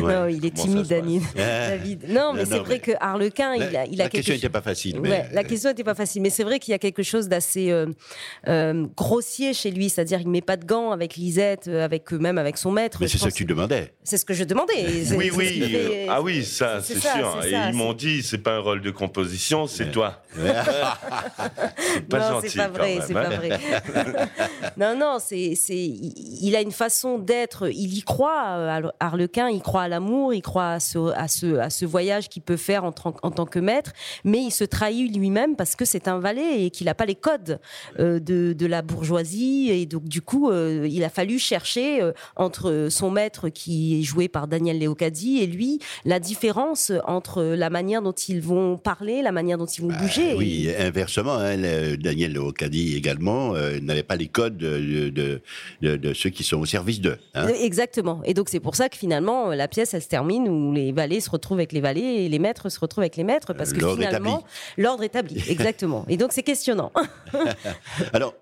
[0.00, 1.22] Non, il est timide, passe David.
[1.34, 2.04] David.
[2.08, 4.48] Non, mais c'est vrai mais- que Harlequin, il a, il a la quelque question n'était
[4.48, 5.00] pas facile.
[5.02, 5.10] Mais...
[5.10, 7.70] Ouais, la question n'était pas facile, mais c'est vrai qu'il y a quelque chose d'assez
[7.70, 7.86] euh,
[8.48, 12.38] euh, grossier chez lui, c'est-à-dire il met pas de gants avec Lisette, euh, avec même
[12.38, 12.98] avec son maître.
[13.02, 13.92] Mais c'est ça pense que tu demandais.
[14.02, 14.86] C'est ce que je demandais.
[14.86, 15.60] Oui, ce oui.
[15.60, 17.40] fait- Ah oui, ça, c'est sûr.
[17.44, 20.22] Et ça, ils m'ont dit, c'est pas un rôle de composition, c'est toi.
[20.36, 22.48] c'est pas non, gentil.
[22.48, 23.36] c'est pas vrai, c'est pas hein.
[23.36, 23.58] vrai.
[24.78, 27.68] non, non, c'est, c'est, il il a une façon d'être.
[27.70, 29.50] Il y croit, euh, Harlequin.
[29.50, 32.56] Il croit à l'amour, il croit à ce, à ce, à ce voyage qu'il peut
[32.56, 33.92] faire en, tant- en tant que maître.
[34.24, 37.14] Mais il se trahit lui-même parce que c'est un valet et qu'il n'a pas les
[37.16, 37.58] codes
[37.98, 39.68] euh, de, de la bourgeoisie.
[39.70, 44.02] Et donc, du coup, euh, il a fallu chercher euh, entre son maître qui est
[44.02, 49.20] joué par Daniel Leocadi et lui la différence entre la manière dont ils vont parler,
[49.22, 50.30] la manière dont ils vont bouger.
[50.32, 55.40] Ah Oui, inversement, hein, le- Daniel Ocadi également n'avait pas les codes de, de,
[55.82, 57.16] de- de ceux qui sont au service d'eux.
[57.34, 57.46] hein.
[57.48, 57.52] Euh,
[57.96, 58.22] Exactement.
[58.24, 61.20] Et donc c'est pour ça que finalement la pièce elle se termine où les valets
[61.20, 63.80] se retrouvent avec les valets et les maîtres se retrouvent avec les maîtres parce que
[64.04, 64.44] finalement
[64.76, 65.42] l'ordre établi.
[65.48, 66.04] Exactement.
[66.08, 66.92] Et donc c'est questionnant.
[68.12, 68.34] Alors,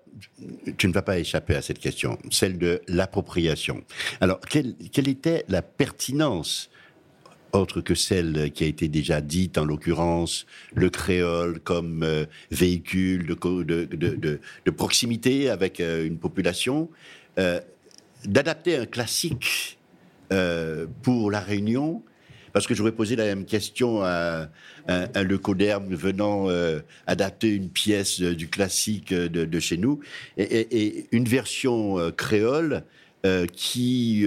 [0.77, 3.83] tu ne vas pas échapper à cette question, celle de l'appropriation.
[4.21, 6.69] Alors, quelle, quelle était la pertinence
[7.53, 13.25] autre que celle qui a été déjà dite, en l'occurrence le créole comme euh, véhicule
[13.27, 16.89] de, co- de, de- de- de proximité avec euh, une population,
[17.39, 17.61] euh,
[18.27, 19.77] d'adapter un classique
[20.31, 22.03] euh, pour la Réunion
[22.51, 24.47] parce que j'aurais posé la même question à,
[24.87, 29.99] à, venant euh, adapter une pièce euh, du classique de, chez nous
[30.37, 32.83] et, une version créole
[33.53, 34.25] qui,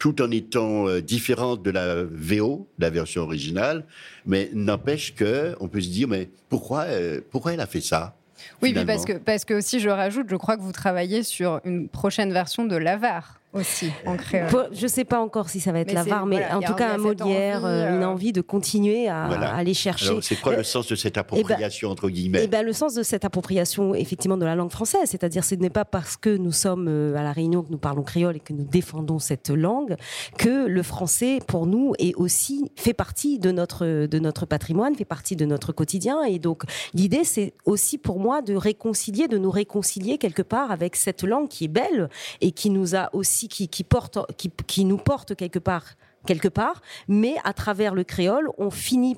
[0.00, 3.84] tout en étant différente de la VO, la version originale,
[4.26, 6.86] mais n'empêche que on peut se dire mais pourquoi
[7.30, 8.16] pourquoi elle a fait ça?
[8.62, 11.88] Oui, parce que, parce que aussi, je rajoute, je crois que vous travaillez sur une
[11.88, 14.48] prochaine version de l'Avare aussi, en créole.
[14.48, 16.58] Pour- je sais pas encore si ça va être Mais la c'est- VAR, mais voilà,
[16.58, 19.52] en tout cas un Molière, envie, euh, une euh, envie de continuer à, Voilà.
[19.52, 20.08] à aller chercher.
[20.08, 22.94] Alors c'est quoi Euh, le sens de cette appropriation entre guillemets Eh ben, le sens
[22.94, 26.52] de cette appropriation, effectivement, de la langue française, c'est-à-dire, ce n'est pas parce que nous
[26.52, 29.96] sommes euh, à la Réunion que nous parlons créole et que nous défendons cette langue
[30.38, 35.04] que le français, pour nous, est aussi fait partie de notre de notre patrimoine, fait
[35.04, 36.22] partie de notre quotidien.
[36.24, 36.62] Et donc,
[36.94, 41.48] l'idée, c'est aussi pour moi de réconcilier, de nous réconcilier quelque part avec cette langue
[41.48, 42.08] qui est belle
[42.40, 45.84] et qui nous a aussi, qui, nous porte quelque part
[46.26, 49.16] quelque part, mais à travers le créole, on finit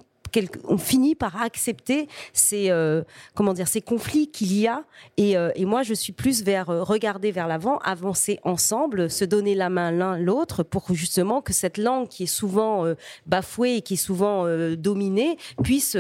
[0.65, 3.03] on finit par accepter ces euh,
[3.35, 4.85] comment dire ces conflits qu'il y a
[5.17, 9.25] et, euh, et moi je suis plus vers euh, regarder vers l'avant avancer ensemble se
[9.25, 12.85] donner la main l'un l'autre pour justement que cette langue qui est souvent
[13.27, 15.97] bafouée et qui est souvent dominée puisse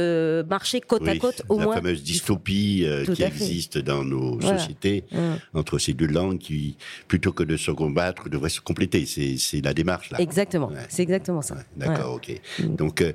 [0.48, 4.58] marcher côte à côte au la moins fameuse dystopie qui existe dans nos Voilà.
[4.58, 5.36] sociétés Voilà.
[5.54, 6.76] entre ces deux langues qui,
[7.08, 9.06] plutôt que de se combattre, devraient se compléter.
[9.06, 10.20] C'est la démarche là.
[10.20, 12.40] exactement c'est exactement ça D'accord, ok.
[12.76, 13.12] Donc, euh, euh,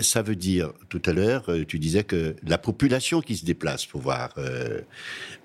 [0.00, 3.84] ça veut dire, tout à l'heure, euh, tu disais que la population qui se déplace
[3.86, 4.80] pour voir euh,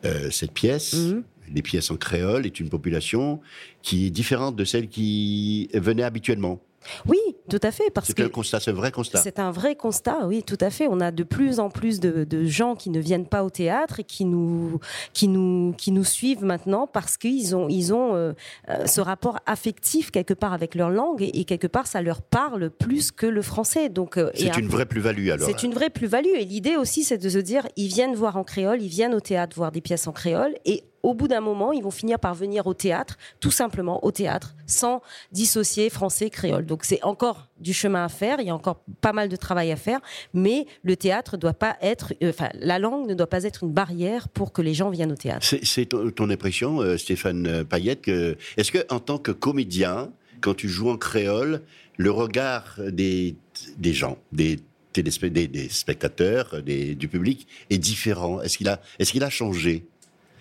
[0.05, 1.23] euh, cette pièce, Mhm.
[1.53, 3.41] les pièces en créole, est une population
[3.81, 6.61] qui est différente de celle qui venait habituellement.
[7.07, 7.89] Oui, tout à fait.
[7.93, 9.19] Parce C'est que un constat, c'est un vrai constat.
[9.19, 10.87] c'est un vrai constat, oui, tout à fait.
[10.89, 13.99] On a de plus en plus de, de gens qui ne viennent pas au théâtre
[13.99, 14.79] et qui nous,
[15.13, 18.33] qui nous, qui nous suivent maintenant parce qu'ils ont, ils ont euh,
[18.69, 22.21] euh, ce rapport affectif quelque part avec leur langue et, et quelque part ça leur
[22.21, 23.89] parle plus que le français.
[23.89, 25.47] Donc, euh, C'est une après- vraie plus-value alors.
[25.47, 26.33] c'est une vraie plus-value.
[26.37, 29.19] Et l'idée aussi, c'est de se dire, ils viennent voir en créole, ils viennent au
[29.19, 32.33] théâtre voir des pièces en créole, et au bout d'un moment, ils vont finir par
[32.35, 36.65] venir au théâtre, tout simplement au théâtre, sans dissocier français créole.
[36.65, 39.71] Donc c'est encore du chemin à faire, il y a encore pas mal de travail
[39.71, 39.99] à faire,
[40.33, 43.71] mais le théâtre doit pas être, euh, enfin, la langue ne doit pas être une
[43.71, 45.45] barrière pour que les gens viennent au théâtre.
[45.63, 50.55] C'est ton, impression, euh, Stéphane euh, Payette, que est-ce que en tant que comédien, quand
[50.55, 51.61] tu joues en créole,
[51.97, 53.35] le regard des,
[53.77, 54.59] des gens, des,
[54.93, 58.41] des, spectateurs, des- du public est différent?
[58.41, 59.85] Est-ce qu'il a, est-ce qu'il a changé?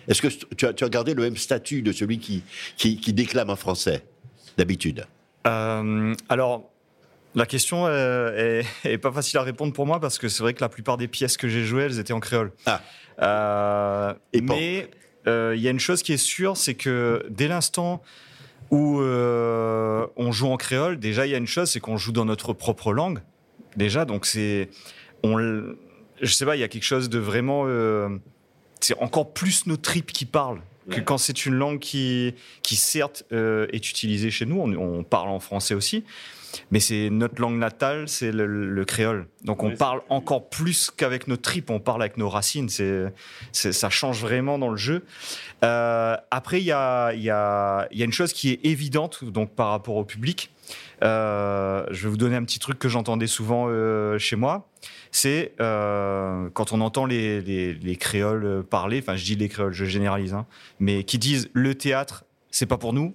[0.07, 2.43] Est-ce que tu as, tu as gardé le même statut de celui qui,
[2.77, 4.03] qui, qui déclame en français
[4.57, 5.05] d'habitude?
[5.47, 6.71] Euh, alors,
[7.35, 10.53] la question euh, est, est pas facile à répondre pour moi parce que c'est vrai
[10.53, 12.51] que la plupart des pièces que j'ai jouées, elles étaient en créole.
[13.21, 14.89] Euh, mais
[15.27, 18.01] euh, il y a une chose qui est sûre, c'est que dès l'instant
[18.69, 22.25] où on joue en créole, déjà il y a une chose, c'est qu'on joue dans
[22.25, 23.19] notre propre langue.
[23.75, 24.69] Déjà, donc c'est,
[25.23, 25.37] on,
[26.21, 27.65] je sais pas, il y a quelque chose de vraiment,
[28.81, 33.23] c'est encore plus nos tripes qui parlent que quand c'est une langue qui, qui certes
[33.31, 34.59] euh, est utilisée chez nous.
[34.59, 36.03] On, on parle en français aussi,
[36.71, 39.27] mais c'est notre langue natale, c'est le, le créole.
[39.43, 42.67] Donc on parle encore plus qu'avec nos tripes, on parle avec nos racines.
[42.67, 43.13] C'est,
[43.53, 45.05] ça change vraiment dans le jeu.
[45.63, 49.51] Euh, après, il y a, y, a, y a une chose qui est évidente donc
[49.55, 50.51] par rapport au public.
[51.03, 53.69] Euh, je vais vous donner un petit truc que j'entendais souvent
[54.17, 54.67] chez moi.
[55.11, 59.73] C'est euh, quand on entend les, les, les créoles parler, enfin je dis les créoles,
[59.73, 60.45] je généralise, hein,
[60.79, 63.13] mais qui disent le théâtre, c'est pas pour nous.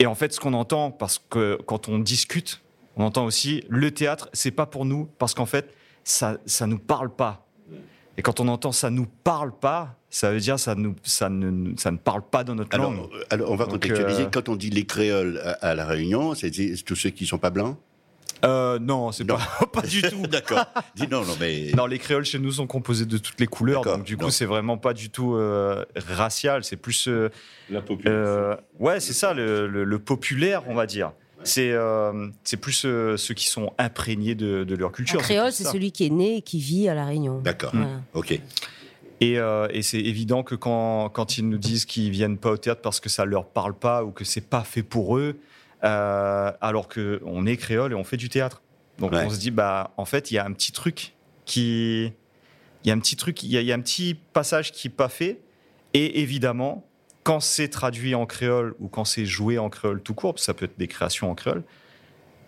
[0.00, 2.62] Et en fait, ce qu'on entend, parce que quand on discute,
[2.96, 5.72] on entend aussi le théâtre, c'est pas pour nous, parce qu'en fait,
[6.04, 7.46] ça, ça nous parle pas.
[8.16, 11.76] Et quand on entend ça nous parle pas, ça veut dire ça, nous, ça, ne,
[11.76, 13.08] ça ne parle pas dans notre alors, langue.
[13.12, 14.22] euh, alors, on va Donc, contextualiser.
[14.24, 16.50] euh, Quand on dit les créoles à, à la Réunion, c'est
[16.84, 17.76] tous ceux qui sont pas blancs
[18.44, 19.38] Euh, non, c'est pas,
[19.72, 20.22] pas du tout.
[20.28, 20.64] D'accord.
[20.94, 21.72] Dis non, non, mais.
[21.76, 24.44] Non, les créoles chez nous sont composés de toutes les couleurs, donc du coup, c'est
[24.46, 27.08] vraiment pas du tout euh, racial, c'est plus.
[27.08, 27.28] euh,
[27.70, 31.12] La euh, ouais, c'est ça, le, le- le populaire, on va dire.
[31.44, 35.20] C'est euh, c'est plus euh, ceux qui sont imprégnés de, de leur Un culture.
[35.20, 37.38] créole, plus c'est celui qui est né et qui vit à La Réunion.
[37.40, 37.70] D'accord.
[37.72, 38.00] Voilà.
[38.14, 38.40] Ok.
[39.20, 42.56] Et, euh, et c'est évident que quand, quand ils nous disent qu'ils viennent pas au
[42.56, 45.36] théâtre parce que ça leur parle pas ou que c'est pas fait pour eux,
[45.84, 48.62] euh, alors que on est créole et on fait du théâtre.
[48.98, 49.24] Donc Ouais.
[49.24, 51.14] on se dit bah en fait il y a un petit truc
[51.44, 52.12] qui,
[52.84, 54.72] il y a un petit truc, il y a, il y a un petit passage
[54.72, 55.40] qui est pas fait.
[55.94, 56.84] Et évidemment
[57.24, 60.64] quand c'est traduit en créole ou quand c'est joué en créole tout court, ça peut
[60.64, 61.62] être des créations en créole,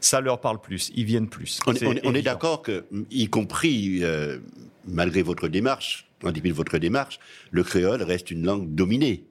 [0.00, 1.60] ça leur parle plus, ils viennent plus.
[1.66, 4.38] On, est- on on d'accord que, y compris euh,
[4.86, 9.24] malgré votre démarche, en dépit de votre démarche, le créole reste une langue dominée.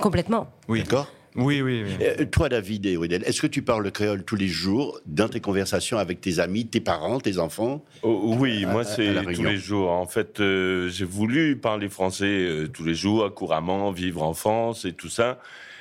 [0.00, 0.52] Complètement.
[0.66, 0.82] Oui.
[0.82, 1.12] D'accord?
[1.38, 2.04] Oui, oui, oui.
[2.04, 5.28] Euh, toi, David et Wedel, est-ce que tu parles le créole tous les jours dans
[5.28, 7.84] tes conversations avec tes amis, tes parents, tes enfants?
[8.02, 9.90] Oh, oui, À- moi c'est tous les jours.
[9.92, 14.84] En fait, euh, j'ai voulu parler français euh, tous les jours, couramment, vivre en France
[14.84, 15.38] et tout ça.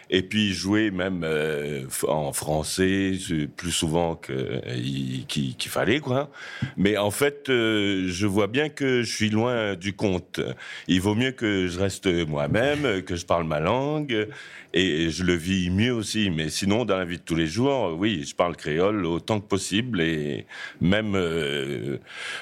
[0.09, 6.29] Et puis jouer même euh, en français euh, plus souvent euh, il- qu'il fallait quoi.
[6.77, 10.39] Mais en fait, euh, je vois bien que je suis loin du compte.
[10.87, 14.27] Il vaut mieux que je reste moi-même, que je parle ma langue
[14.73, 16.29] et je le vis mieux aussi.
[16.29, 19.47] Mais sinon, dans la vie de tous les jours, oui, je parle créole autant que
[19.47, 20.45] possible et
[20.79, 21.97] même euh,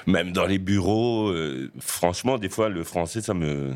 [0.06, 1.34] même dans les bureaux.
[1.80, 3.72] franchement, des fois, le français, ça me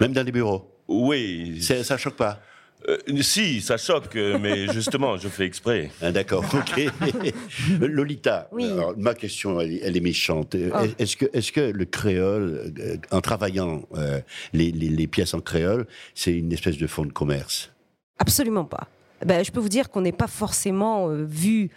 [0.00, 0.70] même dans les bureaux?
[0.88, 2.40] Oui, ça choque pas?
[2.88, 5.90] Euh, si, ça choque, euh, mais justement, je fais exprès.
[6.02, 6.84] Ah, D'accord, ok.
[7.80, 8.64] Lolita, Oui.
[8.70, 10.54] alors, ma question, elle, est- elle est méchante.
[10.54, 10.84] Euh, Ah.
[10.98, 12.72] Est-ce que, le créole,
[13.10, 14.20] en travaillant euh,
[14.52, 17.70] les, les- les pièces en créole, c'est une espèce de fonds de commerce?
[18.18, 18.88] Absolument pas.
[19.24, 21.70] Ben, je peux vous dire qu'on n'est pas forcément euh, vu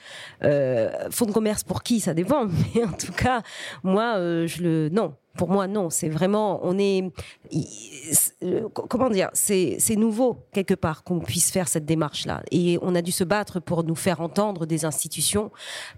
[0.44, 2.48] euh, fonds de commerce pour qui, ça dépend.
[2.76, 3.42] Mais en tout cas,
[3.84, 5.14] moi, euh, je le non.
[5.38, 5.90] Pour moi, non.
[5.90, 7.12] C'est vraiment, on est,
[8.44, 12.42] euh, comment dire, c'est nouveau quelque part qu'on puisse faire cette démarche-là.
[12.52, 15.52] Et on a dû se battre pour nous faire entendre des institutions,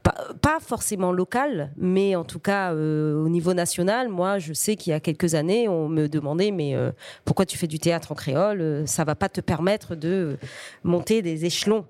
[0.04, 4.10] pas, forcément locales, mais en tout cas euh, au niveau national.
[4.10, 6.92] Moi, je sais qu'il y a quelques années, on me demandait, mais euh,
[7.24, 8.84] pourquoi tu fais du théâtre en créole?
[8.86, 10.38] Ça va pas te permettre de
[10.84, 11.86] monter des échelons.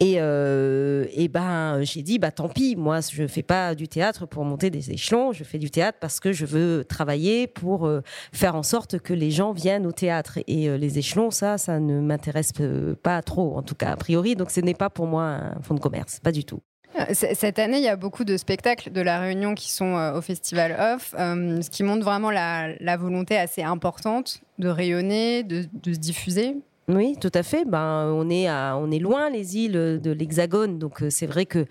[0.00, 4.26] Et, euh, et ben, j'ai dit, bah tant pis, moi, je fais pas du théâtre
[4.26, 8.02] pour monter des échelons, je fais du théâtre parce que je veux travailler pour euh,
[8.32, 10.38] faire en sorte que les gens viennent au théâtre.
[10.46, 12.52] Et euh, les échelons, ça, ça ne m'intéresse
[13.02, 14.36] pas trop, en tout cas, a priori.
[14.36, 16.60] Donc, ce n'est pas pour moi un fonds de commerce, pas du tout.
[17.12, 20.74] Cette année, il y a beaucoup de spectacles de la Réunion qui sont au Festival
[20.94, 25.98] Off, ce qui montre vraiment la, la volonté assez importante de rayonner, de, de se
[25.98, 26.56] diffuser.
[26.88, 27.64] Oui, tout à fait.
[27.64, 31.44] Ben, on est à, on est loin les îles de l'Hexagone, donc euh, c'est vrai
[31.44, 31.64] que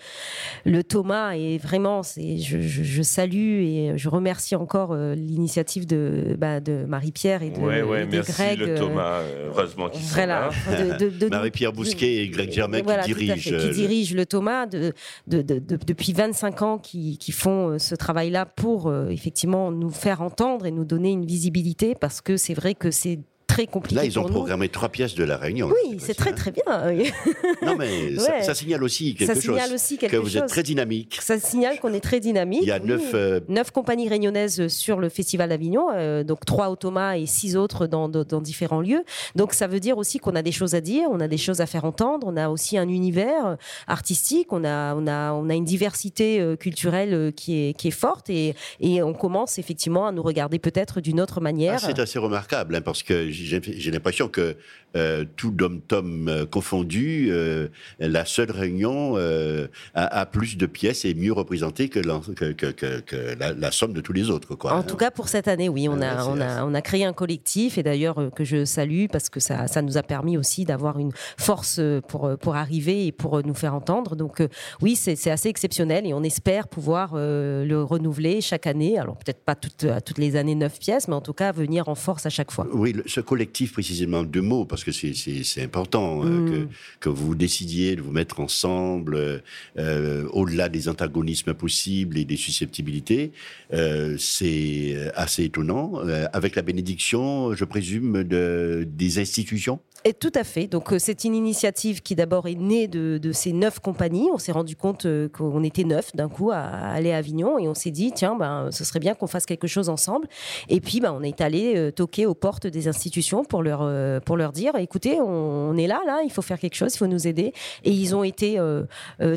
[0.66, 5.86] le Thomas est vraiment, c'est, je, je- je salue et je remercie encore euh, l'initiative
[5.88, 8.60] de, bah, de Marie-Pierre et de, Ouais, ouais, et de merci Greg.
[8.60, 10.98] le euh, Thomas, heureusement qu'ils sont voilà, là.
[10.98, 13.58] de- de- de- Marie-Pierre Bousquet et Greg Germain Voilà, qui fait, dirigent.
[13.58, 14.92] qui dirigent le Thomas de,
[15.28, 19.92] de- de- de- depuis 25 ans, qui, qui font ce travail-là pour euh, effectivement nous
[19.92, 23.20] faire entendre et nous donner une visibilité, parce que c'est vrai que c'est
[23.56, 24.30] très compliqué Là, ils ont nous.
[24.30, 25.70] programmé trois pièces de la Réunion.
[25.70, 26.64] Oui, c'est très très bien.
[27.66, 28.44] Non, mais ça, Ouais.
[28.44, 29.44] ça signale aussi quelque Ça chose.
[29.44, 31.18] signale aussi quelque que vous êtes très dynamique.
[31.22, 32.60] Ça signale qu'on est très dynamique.
[32.64, 32.88] Il y a oui.
[32.88, 37.26] neuf, euh, Neuf compagnies réunionnaises sur le Festival d'Avignon, euh, donc trois au Thomas et
[37.26, 39.04] six autres dans, dans- dans différents lieux.
[39.36, 41.62] Donc ça veut dire aussi qu'on a des choses à dire, on a des choses
[41.62, 43.56] à faire entendre, on a aussi un univers euh,
[43.88, 48.30] artistique, on a, on a, on a une diversité culturelle qui est, qui est forte
[48.30, 51.80] et, et on commence effectivement à nous regarder peut-être d'une autre manière.
[51.82, 54.58] Ah, c'est assez remarquable hein, parce que j'ai l'impression que
[54.96, 57.68] euh, tout dom-tom euh, confondu, euh,
[58.00, 62.52] la seule réunion a, a plus de pièces et est mieux représentée que, l'en- que,
[62.52, 64.56] que- que- que la, la somme de tous les autres.
[64.56, 64.84] Quoi, En hein.
[64.84, 67.14] tout cas, pour cette année, oui, on, a, c'est on, a, on a créé un
[67.14, 71.00] collectif et d'ailleurs que je salue parce que ça, ça nous a permis aussi d'avoir
[71.00, 74.16] une force pour, pour arriver et pour nous faire entendre.
[74.16, 74.42] Donc
[74.82, 78.98] oui, c'est assez exceptionnel et on espère pouvoir le renouveler chaque année.
[78.98, 79.86] Alors peut-être pas toutes,
[80.18, 82.68] les années neuf pièces, mais en tout cas venir en force à chaque fois.
[82.74, 86.50] Oui, le- ce collectif précisément, deux mots, parce que c'est- c'est important euh, Mm.
[86.50, 86.68] que,
[87.02, 89.42] que vous décidiez de vous mettre ensemble
[89.78, 93.32] euh, au-delà des antagonismes possibles et des susceptibilités.
[93.74, 99.80] Euh, c'est assez étonnant, euh, avec la bénédiction, je présume, de, des institutions?
[100.08, 100.68] Et tout à fait.
[100.68, 104.30] Donc euh, c'est une initiative qui d'abord est née de, de ces neuf compagnies.
[104.32, 107.68] On s'est rendu compte euh, qu'on était neuf d'un coup à, aller à Avignon et
[107.68, 110.28] on s'est dit tiens ben ce serait bien qu'on fasse quelque chose ensemble.
[110.70, 113.82] Et puis ben on est allé euh, toquer aux portes des institutions pour leur
[114.22, 115.26] pour leur dire écoutez on,
[115.72, 117.52] on est là là il faut faire quelque chose il faut nous aider
[117.84, 118.84] et ils ont été euh,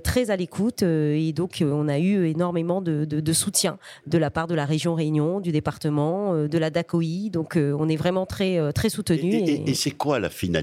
[0.05, 4.31] très à l'écoute et donc on a eu énormément de, de- de soutien de la
[4.31, 8.71] part de la région Réunion du département de la DACOI donc on est vraiment très
[8.75, 10.58] très soutenu Et, et- et c'est quoi la finalité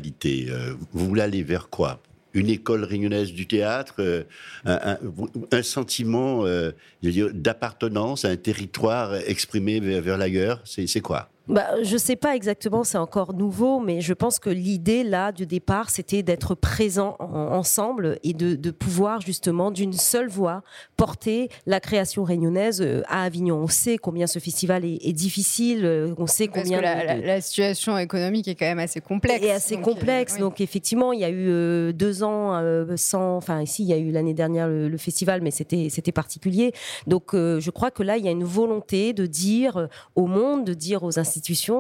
[0.49, 2.01] euh, Vous voulez aller vers quoi?
[2.33, 4.23] Une école réunionnaise du théâtre, euh,
[4.65, 11.29] un, sentiment euh, d'appartenance à un territoire exprimé vers, vers l'ailleurs, c'est quoi?
[11.47, 15.45] Bah, je sais pas exactement, c'est encore nouveau, mais je pense que l'idée là du
[15.45, 20.63] départ, c'était d'être présents en- ensemble et de, de pouvoir justement d'une seule voix
[20.97, 23.57] porter la création réunionnaise euh, à Avignon.
[23.57, 27.01] On sait combien ce festival est, est difficile, euh, on sait Parce combien que la,
[27.01, 29.43] de- la- de- la situation économique est quand même assez complexe.
[29.45, 30.33] et assez Donc, euh, complexe.
[30.33, 30.39] oui.
[30.39, 33.37] Donc effectivement, il y a eu deux ans euh, sans.
[33.37, 36.73] Enfin ici, il y a eu l'année dernière le, le festival, mais c'était particulier.
[37.05, 40.65] Donc euh, je crois que là, il y a une volonté de dire au monde,
[40.65, 41.34] de dire aux institutions,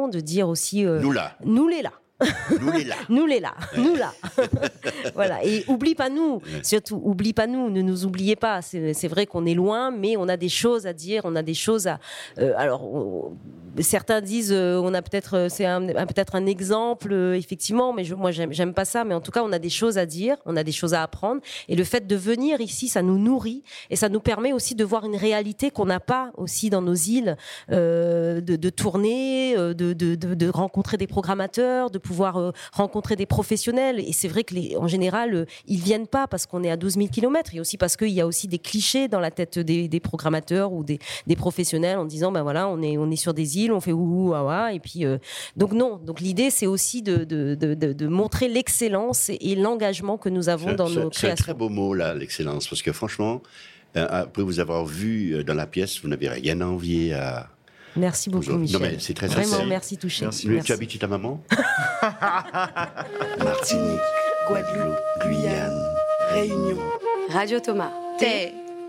[0.07, 0.85] de dire aussi.
[0.85, 1.37] euh, Nous là.
[1.43, 1.91] Nous les là.
[2.61, 2.95] Nous les là.
[3.09, 4.13] Nous les là, nous là.
[5.15, 5.43] voilà.
[5.43, 8.61] Et oublie pas nous, surtout, oublie pas nous, ne nous oubliez pas.
[8.61, 11.53] C'est vrai qu'on est loin, mais on a des choses à dire, on a des
[11.53, 11.99] choses à.
[12.37, 13.35] euh, alors, on-
[13.81, 18.15] certains disent, euh, on a peut-être, euh, c'est peut-être un exemple, euh, effectivement, mais je,
[18.15, 19.03] moi, j'aime pas ça.
[19.03, 21.03] Mais en tout cas, on a des choses à dire, on a des choses à
[21.03, 21.41] apprendre.
[21.67, 24.85] Et le fait de venir ici, ça nous nourrit et ça nous permet aussi de
[24.85, 27.35] voir une réalité qu'on n'a pas aussi dans nos îles,
[27.69, 33.99] de, de tourner, de, de rencontrer des programmateurs, de pouvoir euh, rencontrer des professionnels.
[33.99, 36.77] Et c'est vrai que les, en général, euh, ils viennent pas parce qu'on est à
[36.77, 39.57] 12 000 kilomètres et aussi parce qu'il y a aussi des clichés dans la tête
[39.59, 43.15] des, des programmateurs ou des, des professionnels en disant ben voilà, on est, on est
[43.15, 45.17] sur des îles, on fait ouh, ouh, ah, ah, et puis euh,
[45.57, 45.97] donc non.
[45.97, 50.47] Donc l'idée c'est aussi de, de, de, de- montrer l'excellence et, et l'engagement que nous
[50.49, 51.43] avons dans nos C'est un créations.
[51.43, 53.41] très beau mot, là, l'excellence, parce que franchement,
[53.97, 57.49] euh, après vous avoir vu dans la pièce, vous n'avez rien à envier à.
[57.97, 58.81] Merci beaucoup, Non, Michel.
[58.81, 59.67] mais c'est très Vraiment, sincère.
[59.67, 60.27] merci Touché.
[60.29, 61.41] Tu- Tu habites chez ta maman
[63.39, 63.99] Martinique,
[64.47, 65.81] Guadeloupe, Guyane,
[66.31, 66.77] Réunion.
[67.29, 67.91] Radio Thomas.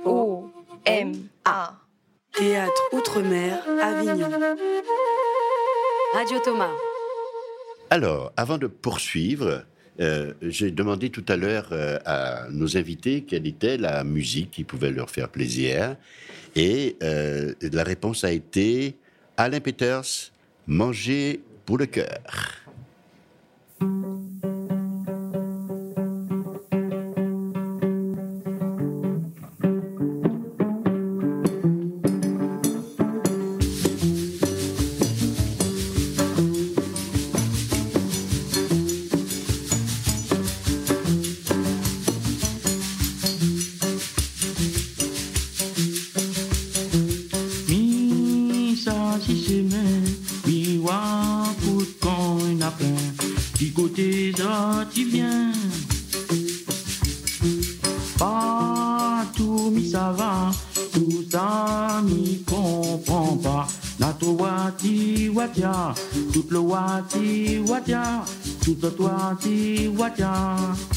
[0.05, 0.55] T-O-M-A.
[2.37, 4.29] Théâtre Outre-mer, Avignon.
[6.13, 6.71] Radio Thomas.
[7.91, 9.65] Alors, avant de poursuivre,
[10.01, 14.65] euh, j'ai demandé tout à l'heure euh, à nos invités quelle était la musique qui
[14.65, 15.97] pouvait leur faire plaisir.
[16.57, 18.97] Et euh, la réponse a été
[19.39, 20.33] Alain Peters,
[20.67, 22.66] Manger pour le cœur.
[68.91, 70.57] Tout le wati watia.
[70.59, 70.96] Oh,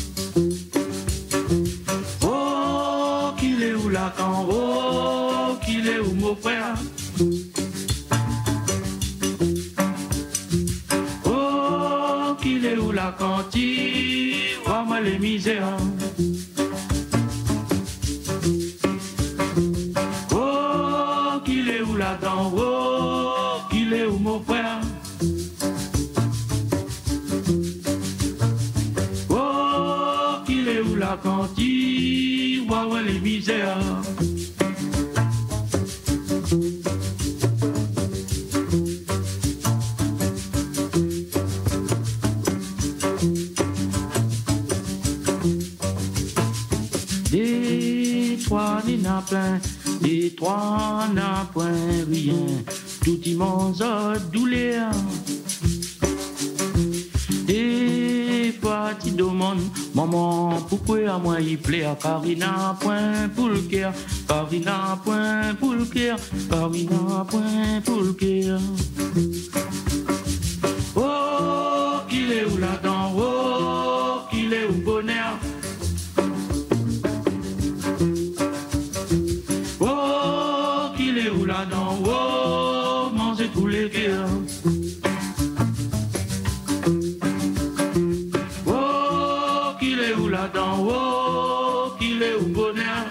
[90.49, 93.07] où là-dedans, oh, qu'il est où bonheur.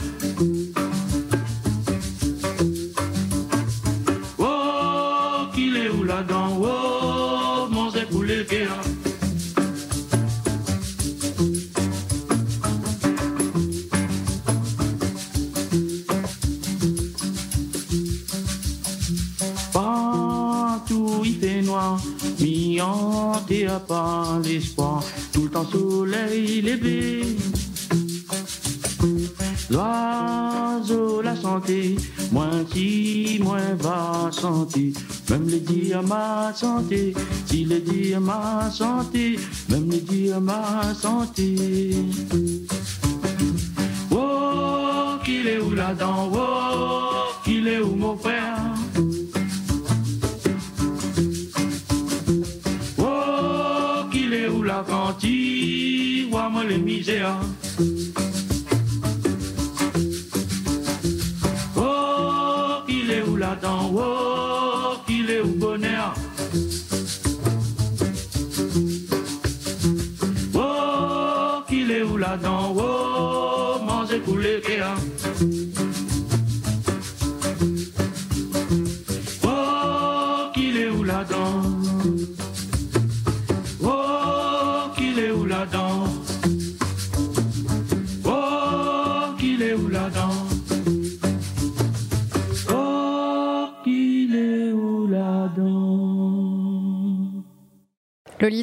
[4.38, 8.80] Oh, qu'il est où là-dedans, oh, manger tous les cœurs.
[19.72, 22.00] Partout il fait noir,
[22.40, 27.17] mi hanté à pas l'espoir, tout le temps soleil levé.
[31.68, 31.96] Santé,
[32.32, 34.92] moins si, moins va santé,
[35.28, 37.12] même les dire ma santé,
[37.46, 39.38] si les dire ma santé,
[39.68, 41.94] même les dire ma santé.
[44.10, 48.74] Oh, qu'il est où là-dedans, oh, qu'il est où mon frère?
[52.98, 57.40] Oh, qu'il est où la cantine, vois-moi les misères.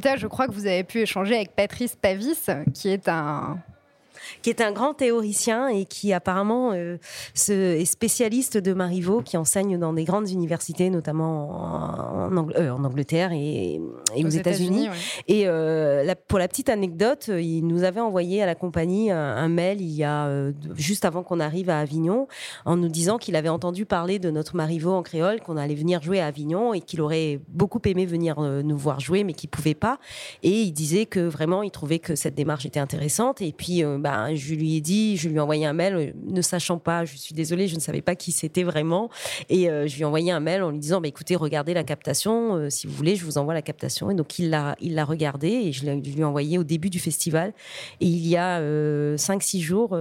[0.03, 3.59] Je crois que vous avez pu échanger avec Patrice Pavis, qui est un
[4.45, 6.97] qui est un grand théoricien et qui apparemment euh,
[7.33, 12.53] se- est spécialiste de Marivaux, qui enseigne dans des grandes universités, notamment en, en Angl-
[12.55, 13.81] euh, en Angleterre et,
[14.15, 14.87] et aux, Aux États-Unis.
[14.89, 14.95] Ouais.
[15.27, 19.17] Et euh, la- pour la petite anecdote, il nous avait envoyé à la compagnie un,
[19.17, 20.29] un mail il y a
[20.75, 22.27] juste avant qu'on arrive à Avignon,
[22.65, 26.03] en nous disant qu'il avait entendu parler de notre Marivaux en créole, qu'on allait venir
[26.03, 29.73] jouer à Avignon et qu'il aurait beaucoup aimé venir nous voir jouer, mais qu'il pouvait
[29.73, 29.97] pas.
[30.43, 33.41] Et il disait que vraiment, il trouvait que cette démarche était intéressante.
[33.41, 36.41] Et puis, bah, je lui ai dit, je lui ai envoyé un mail, euh, ne
[36.41, 39.09] sachant pas, je suis désolée, je ne savais pas qui c'était vraiment.
[39.49, 41.83] Et euh, je lui ai envoyé un mail en lui disant, bah, écoutez, regardez la
[41.83, 44.09] captation, euh, si vous voulez, je vous envoie la captation.
[44.11, 46.99] Et donc, il l'a, il regardé et je, l'ai- lui ai envoyé au début du
[46.99, 47.53] festival.
[48.01, 48.59] Et il y a
[49.15, 49.97] 5-6 jours,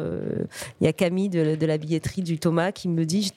[0.80, 3.32] il y a Camille de, la billetterie du Thomas qui me dit,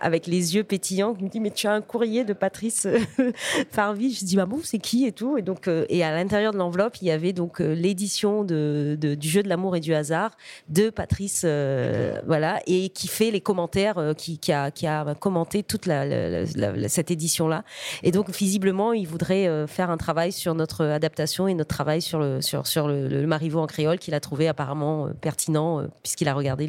[0.00, 2.86] avec les yeux pétillants, qui me dit, mais tu as un courrier de Patrice
[3.74, 4.18] Parvis.
[4.20, 5.36] Je dis, bah bon, c'est qui et tout.
[5.38, 9.42] Et donc, et à l'intérieur de l'enveloppe, il y avait donc l'édition de- du jeu
[9.42, 10.35] de l'amour et du hasard
[10.68, 15.14] de Patrice, euh, voilà, et qui fait les commentaires, euh, qui, qui a, qui a
[15.14, 17.64] commenté toute la, la- la- la- cette édition-là.
[18.02, 22.02] Et donc, visiblement, il voudrait euh, faire un travail sur notre adaptation et notre travail
[22.02, 26.28] sur le, sur, sur le, le Marivaux en créole qu'il a trouvé apparemment pertinent puisqu'il
[26.28, 26.68] a regardé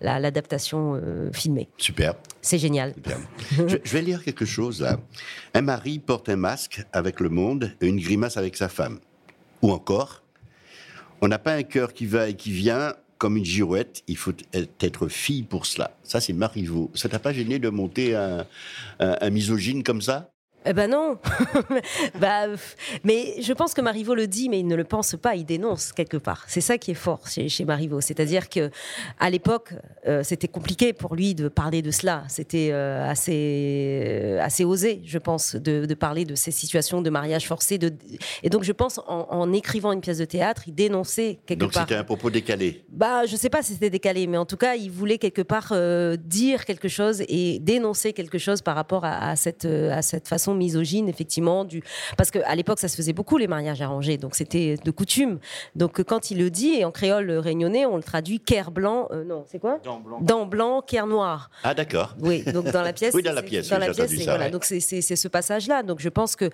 [0.00, 1.00] l'adaptation
[1.32, 1.68] filmée.
[1.76, 2.14] Super.
[2.40, 2.94] C'est génial.
[3.50, 4.98] je, je vais lire quelque chose là.
[5.54, 8.98] Un mari porte un masque avec le monde et une grimace avec sa femme.
[9.62, 10.22] Ou encore,
[11.20, 14.32] on n'a pas un cœur qui va et qui vient comme une girouette, il faut
[14.52, 15.96] être fille pour cela.
[16.02, 16.90] Ça, c'est Marivaux.
[16.94, 18.46] Ça t'a pas gêné de monter un,
[19.00, 20.32] un- un misogyne comme ça?
[20.68, 21.18] Eh ben non.
[22.20, 22.46] bah,
[23.04, 25.92] mais je pense que Marivaux le dit, mais il ne le pense pas, il dénonce
[25.92, 26.44] quelque part.
[26.48, 28.00] C'est ça qui est fort chez, chez Marivaux.
[28.00, 28.70] C'est-à-dire que
[29.20, 29.74] à l'époque,
[30.08, 32.24] euh, c'était compliqué pour lui de parler de cela.
[32.28, 37.10] C'était euh, assez, euh, assez osé, je pense, de, de parler de ces situations de
[37.10, 37.78] mariage forcé.
[37.78, 37.92] De...
[38.42, 41.72] Et donc, je pense, en, en écrivant une pièce de théâtre, il dénonçait quelque Donc
[41.74, 41.84] part.
[41.84, 42.84] c'était un propos décalé.
[42.88, 45.68] Bah, je sais pas si c'était décalé, mais en tout cas, il voulait quelque part
[45.70, 50.26] euh, dire quelque chose et dénoncer quelque chose par rapport à, à cette, à cette
[50.26, 51.82] façon misogyne, effectivement, du
[52.16, 55.38] parce qu'à l'époque, ça se faisait beaucoup les mariages arrangés, donc c'était de coutume.
[55.74, 59.08] Donc euh, quand il le dit, et en créole réunionnais, on le traduit caire blanc,
[59.10, 59.78] euh, non, c'est quoi?
[59.84, 60.18] Dent blanc.
[60.20, 61.50] Dent blanc, caire noir.
[61.62, 62.16] Ah d'accord.
[62.20, 63.14] Oui, donc dans la pièce.
[63.14, 64.44] Oui, dans la c'est- pièce, Dans oui, la pièce, ça, voilà.
[64.46, 64.50] ouais.
[64.50, 65.82] Donc c'est ce passage-là.
[65.82, 66.50] Donc je pense que,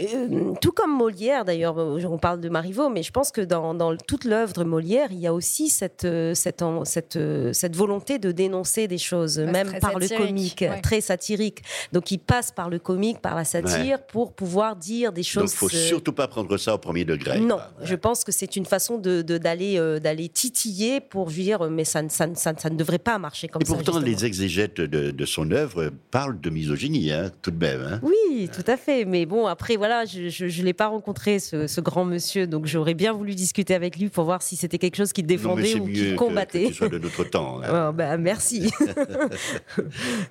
[0.00, 3.96] euh, tout comme Molière d'ailleurs, on parle de Marivaux, mais je pense que dans, dans
[3.96, 7.18] toute l'œuvre de Molière, il y a aussi cette, cette, cette,
[7.52, 10.80] cette volonté de dénoncer des choses, même par le comique, ouais.
[10.80, 11.62] très satirique.
[11.92, 14.04] Donc il passe par le comique, par la satire, Ouais.
[14.08, 15.44] pour pouvoir dire des choses.
[15.44, 17.40] Donc faut euh, surtout pas prendre ça au premier degré.
[17.40, 21.68] non, je pense que c'est une façon de de- d'aller euh, d'aller titiller pour dire,
[21.70, 23.74] mais ça, ne- ça, ne- ça, ne- ça ne devrait pas marcher comme Et ça.
[23.74, 24.06] pourtant, justement.
[24.06, 27.80] les exégètes de, de son œuvre parlent de misogynie, hein, tout de même.
[27.82, 28.00] hein.
[28.02, 29.04] Oui, tout à fait.
[29.04, 32.46] Mais bon, après, voilà, je ne l'ai pas rencontré, ce, ce grand monsieur.
[32.46, 35.74] Donc, j'aurais bien voulu discuter avec lui pour voir si c'était quelque chose qu'il défendait
[35.78, 36.64] ou qu'il que- combattait.
[36.64, 37.60] Que, tu sois de notre temps.
[37.62, 37.88] hein.
[37.88, 38.70] Oh, bah, merci.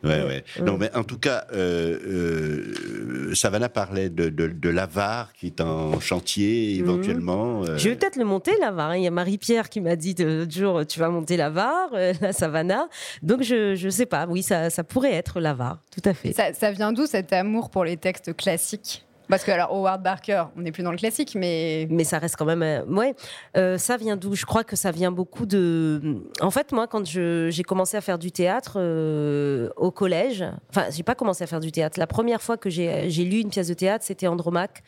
[0.04, 0.44] Ouais, ouais.
[0.64, 3.01] Non, mais en tout cas, euh, euh,
[3.34, 7.64] Savannah parlait de, de, de l'avare qui est en chantier, éventuellement.
[7.64, 8.90] euh, Je vais peut-être le monter, la VAR.
[8.92, 8.98] hein.
[8.98, 11.90] Il y a Marie-Pierre qui m'a dit euh, l'autre jour, tu vas monter la VAR,
[11.94, 12.88] euh, la Savannah.
[13.22, 14.26] Donc, je ne sais pas.
[14.28, 16.34] Oui, ça, ça pourrait être la VAR, tout à fait.
[16.34, 19.06] Ça, ça vient d'où cet amour pour les textes classiques?
[19.32, 21.88] Parce que, alors, Howard Barker, on n'est plus dans le classique, mais.
[21.90, 22.62] Mais ça reste quand même.
[22.62, 23.16] euh, ouais,
[23.58, 24.36] Euh, ça vient d'où?
[24.36, 26.22] Je crois que ça vient beaucoup de.
[26.42, 31.04] En fait, moi, quand j'ai commencé à faire du théâtre euh, au collège, enfin, j'ai
[31.04, 31.98] pas commencé à faire du théâtre.
[31.98, 34.84] La première fois que j'ai lu une pièce de théâtre, c'était Andromaque,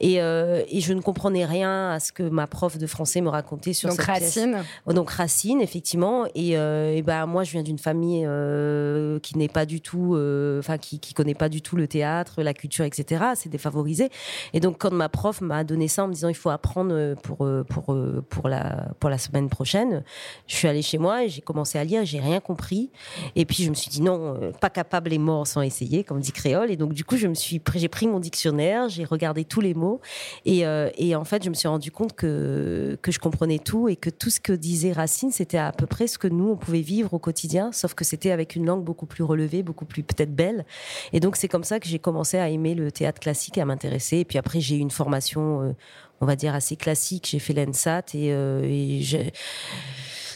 [0.00, 3.28] et, euh, et je ne comprenais rien à ce que ma prof de français me
[3.28, 4.22] racontait sur Donc, cette pièce.
[4.38, 4.56] Racine.
[4.86, 6.24] Oh, Donc Racine, effectivement.
[6.34, 8.26] Et, euh, et ben moi, je viens d'une famille
[9.22, 10.16] qui n'est pas du tout,
[10.58, 13.24] enfin qui, qui connaît pas du tout le théâtre, la culture, etc.
[13.34, 13.50] C'est
[14.52, 17.14] Et donc quand ma prof m'a donné ça en me disant il faut apprendre euh,
[17.14, 20.04] pour euh, pour euh, pour la pour la semaine prochaine,
[20.46, 22.04] je suis allée chez moi et j'ai commencé à lire.
[22.04, 22.90] J'ai rien compris.
[23.36, 26.32] Et puis je me suis dit non, pas capable et mort sans essayer, comme dit
[26.32, 26.70] Créole.
[26.70, 30.00] Et donc du coup, je me j'ai pris mon dictionnaire, j'ai regardé tous les mots
[30.44, 30.64] et,
[30.96, 34.10] et en fait, je me suis rendu compte que, que je comprenais tout et que
[34.10, 37.14] tout ce que disait Racine, c'était à peu près ce que nous, on pouvait vivre
[37.14, 40.64] au quotidien, sauf que c'était avec une langue beaucoup plus relevée, beaucoup plus peut-être belle.
[41.12, 43.64] Et donc, c'est comme ça que j'ai commencé à aimer le théâtre classique et à
[43.72, 44.18] m'intéresser.
[44.18, 45.72] Et puis après, j'ai eu une formation, euh,
[46.20, 47.28] on va dire, assez classique.
[47.30, 48.64] J'ai fait l'ENSAT et, euh,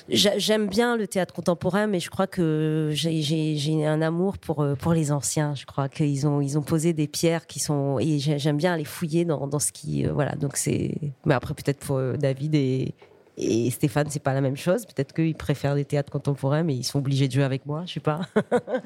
[0.08, 4.92] J'aime bien le théâtre contemporain, mais je crois que j'ai- un amour pour, euh, pour
[4.92, 5.56] les anciens.
[5.56, 7.98] Je crois qu'ils ont, ils ont posé des pierres qui sont.
[7.98, 10.04] Et j'ai- j'aime bien aller fouiller dans, dans ce qui.
[10.04, 10.94] voilà, donc c'est.
[11.24, 12.94] Mais après, peut-être pour David et,
[13.38, 14.86] et Stéphane, c'est pas la même chose.
[14.86, 17.94] Peut-être qu'ils préfèrent les théâtres contemporains, mais ils sont obligés de jouer avec moi, je
[17.94, 18.20] sais pas.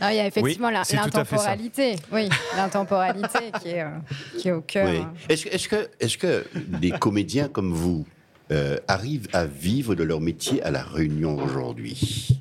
[0.01, 1.97] Ah, il y a effectivement Oui, l'intemporalité.
[2.13, 3.91] Oui, l'intemporalité qui, est, euh,
[4.39, 4.89] qui est au cœur.
[4.89, 5.03] Oui.
[5.29, 8.05] Est-ce que, est-ce que, est-ce que des comédiens comme vous
[8.51, 12.41] euh, arrivent à vivre de leur métier à la Réunion aujourd'hui?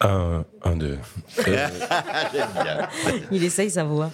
[0.00, 0.98] Un, un, deux.
[1.46, 1.68] Euh,
[2.62, 2.88] bien.
[3.32, 4.10] Il essaye sa voix.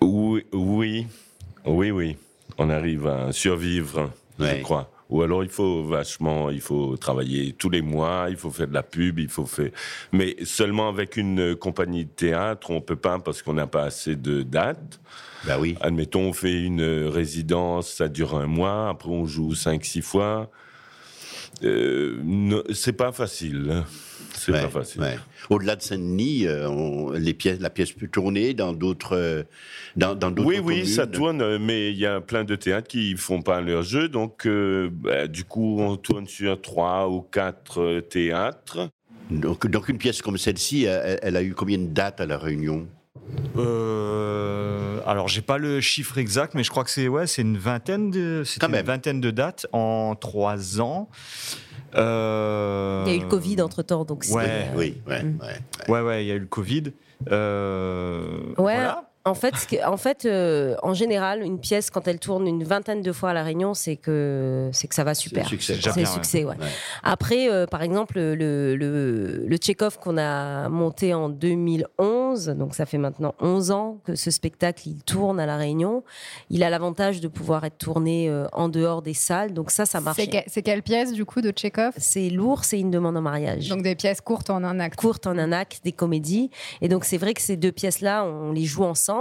[0.00, 1.06] oui, oui,
[1.64, 2.16] oui, oui.
[2.58, 4.90] On arrive à survivre, je crois.
[5.10, 8.74] Ou alors il faut vachement, il faut travailler tous les mois, il faut faire de
[8.74, 9.70] la pub, il faut faire.
[10.12, 14.16] Mais seulement avec une compagnie de théâtre, on peut pas parce qu'on n'a pas assez
[14.16, 15.00] de dates.
[15.46, 15.76] Bah oui.
[15.80, 20.50] Admettons, on fait une résidence, ça dure un mois, après on joue cinq, six fois.
[21.64, 23.84] Euh, c'est pas facile.
[24.38, 25.00] C'est Ouais, pas facile.
[25.02, 25.18] ouais.
[25.50, 29.42] Au-delà de Saint-Denis, euh, les pièces, la pièce peut tourner dans d'autres, euh,
[29.96, 33.42] dans, Oui, oui, ça tourne, euh, mais il y a plein de théâtres qui font
[33.42, 38.88] pas leur jeu, donc euh, bah, du coup on tourne sur trois ou quatre théâtres.
[39.30, 42.38] Donc, donc une pièce comme celle-ci, elle, elle a eu combien de dates à la
[42.38, 42.86] Réunion?
[43.56, 47.58] Euh, alors, j'ai pas le chiffre exact, mais je crois que c'est ouais, c'est une
[47.58, 51.08] vingtaine de, c'était une vingtaine de dates en trois ans.
[51.94, 54.34] Euh, Il y a eu le Covid entre temps, donc c'est.
[54.34, 55.38] Ouais, euh, oui, ouais, Mm.
[55.40, 55.88] ouais.
[55.88, 56.84] Ouais, ouais, il y a eu le Covid.
[57.30, 59.07] Euh, Ouais, voilà.
[59.28, 62.64] En fait, ce que- en, fait euh, en général, une pièce, quand elle tourne une
[62.64, 65.44] vingtaine de fois à La Réunion, c'est que, c'est que ça va super.
[65.44, 65.78] C'est succès.
[65.82, 66.56] C'est bien, succès, ouais.
[66.58, 66.66] Ouais.
[67.02, 72.86] Après, euh, par exemple, le, le, le Tchekhov qu'on a monté en 2011, donc ça
[72.86, 76.02] fait maintenant 11 ans que ce spectacle il tourne à La Réunion.
[76.50, 80.00] Il a l'avantage de pouvoir être tourné euh, en dehors des salles, donc ça, ça
[80.00, 80.16] marche.
[80.18, 83.20] C'est que- c'est quelle pièce du coup de Tchekhov C'est lourd, c'est une demande en
[83.22, 83.68] mariage.
[83.68, 84.98] Donc des pièces courtes en un acte.
[84.98, 86.50] courtes en un acte, des comédies.
[86.80, 89.17] Et donc c'est vrai que ces deux pièces-là, on les joue ensemble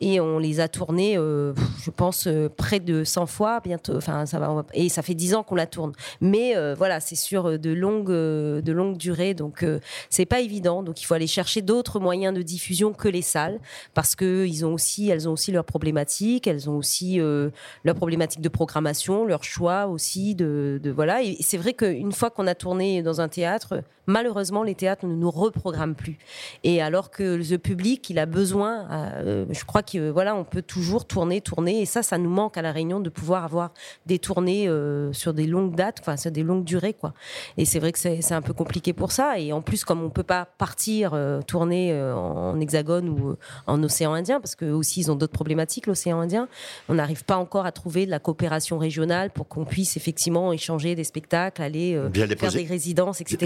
[0.00, 3.96] et on les a tournées, euh, je pense, euh, près de 100 fois bientôt.
[3.96, 5.92] Enfin, ça va, et ça fait 10 ans qu'on la tourne.
[6.20, 9.64] Mais euh, voilà, c'est sur de longues, de longues durées, donc
[10.08, 10.82] c'est pas évident.
[10.82, 13.60] Donc il faut aller chercher d'autres moyens de diffusion que les salles,
[13.94, 18.48] parce que ont aussi, elles ont aussi leurs problématiques, elles ont aussi leurs problématiques de
[18.48, 21.22] programmation, leurs choix aussi de, de- voilà.
[21.22, 25.14] Et c'est vrai qu'une fois qu'on a tourné dans un théâtre, malheureusement les théâtres ne
[25.14, 26.18] nous reprogramment plus.
[26.64, 30.62] Et alors que le public, il a besoin, euh, je crois que voilà, on peut
[30.62, 33.72] toujours tourner, tourner, et ça, ça nous manque à la Réunion de pouvoir avoir
[34.06, 37.14] des tournées euh, sur des longues dates, enfin sur des longues durées, quoi.
[37.56, 39.38] Et c'est vrai que c'est un peu compliqué pour ça.
[39.38, 43.36] Et en plus, comme on peut pas partir euh, tourner en hexagone ou
[43.66, 46.48] en océan Indien, parce que aussi ils ont d'autres problématiques, l'océan Indien,
[46.88, 50.94] on n'arrive pas encore à trouver de la coopération régionale pour qu'on puisse effectivement échanger
[50.94, 53.36] des spectacles, aller faire poser- des résidences, etc.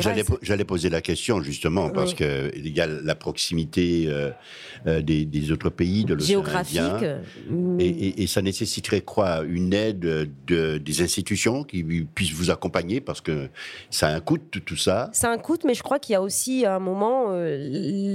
[0.54, 2.16] J'allais po- J'allais poser la question justement parce Oui.
[2.18, 4.30] que il y a la proximité euh,
[4.86, 7.02] euh, des, des autres pays de l'océan Géographique, Indien.
[7.52, 9.42] euh, Et, et- et ça nécessiterait quoi?
[9.48, 10.00] Une aide
[10.46, 11.82] de, des institutions qui
[12.14, 13.00] puissent vous accompagner?
[13.00, 13.48] Parce que
[13.90, 15.10] ça a un coût tout, ça.
[15.24, 17.56] Un coût, mais je crois qu'il y a aussi un moment, euh,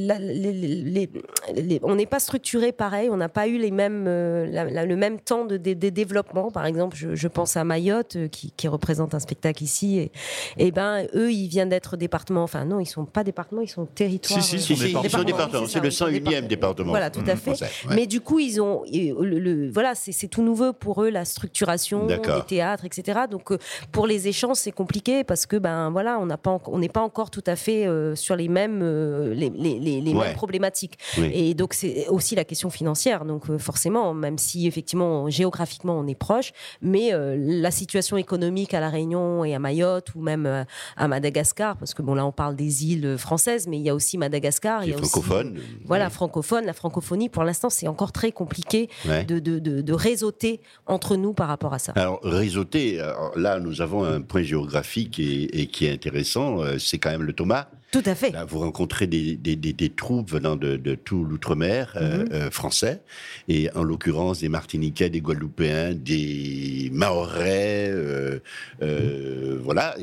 [0.07, 1.09] la- les- les-
[1.55, 4.85] les- on n'est pas structuré pareil, on n'a pas eu les mêmes, euh, la- la-
[4.85, 6.51] le même temps de, de- de développement.
[6.51, 10.11] Par exemple, je, je pense à Mayotte, qui, qui représente un spectacle ici, et,
[10.57, 12.28] et ben eux, ils viennent d'être département.
[12.37, 14.41] Enfin non, ils sont pas département, ils sont territoire.
[14.41, 16.89] Si, si, euh, C'est le ils sont 101e département.
[16.89, 17.55] Voilà, tout à fait.
[17.55, 17.95] français, ouais.
[17.95, 22.05] Mais du coup, ils ont, le, le- voilà, c'est tout nouveau pour eux la structuration
[22.05, 22.45] des D'accord.
[22.45, 23.21] théâtres, etc.
[23.29, 23.57] Donc euh,
[23.91, 26.89] pour les échanges, c'est compliqué parce que ben voilà, on n'a pas, en- on n'est
[26.89, 30.25] pas encore tout à fait euh, sur les mêmes, euh, les, les- les- les Ouais.
[30.27, 30.97] mêmes problématiques.
[31.17, 31.31] Oui.
[31.33, 33.25] Et donc c'est aussi la question financière.
[33.25, 36.51] Donc euh, forcément, même si effectivement géographiquement on est proche,
[36.81, 40.63] mais euh, la situation économique à la Réunion et à Mayotte ou même euh,
[40.97, 43.93] à Madagascar, parce que bon là on parle des îles françaises, mais il y a
[43.95, 45.59] aussi Madagascar, il y a aussi francophone.
[45.85, 49.23] voilà, francophone, la francophonie, pour l'instant, c'est encore très compliqué Ouais.
[49.25, 51.91] de, de, de, de réseauter entre nous par rapport à ça.
[51.95, 56.77] Alors, réseauter, alors là, nous avons un point géographique et, et qui est intéressant, euh,
[56.79, 57.67] c'est quand même le Thomas.
[57.91, 58.29] Tout à fait.
[58.29, 62.29] Là, vous rencontrez des, des, des, des troupes venant de, de tout l'outre-mer euh, Mhm.
[62.33, 63.01] euh, français,
[63.47, 68.39] et en l'occurrence des Martiniquais, des Guadeloupéens, des Mahorais, euh,
[68.83, 69.95] euh, voilà.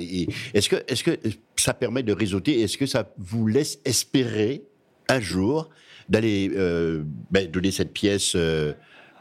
[0.52, 1.16] Est-ce que, est-ce que
[1.54, 2.60] ça permet de réseauter?
[2.60, 4.62] Est-ce que ça vous laisse espérer
[5.08, 5.70] un jour
[6.08, 8.72] d'aller euh, ben, donner cette pièce euh,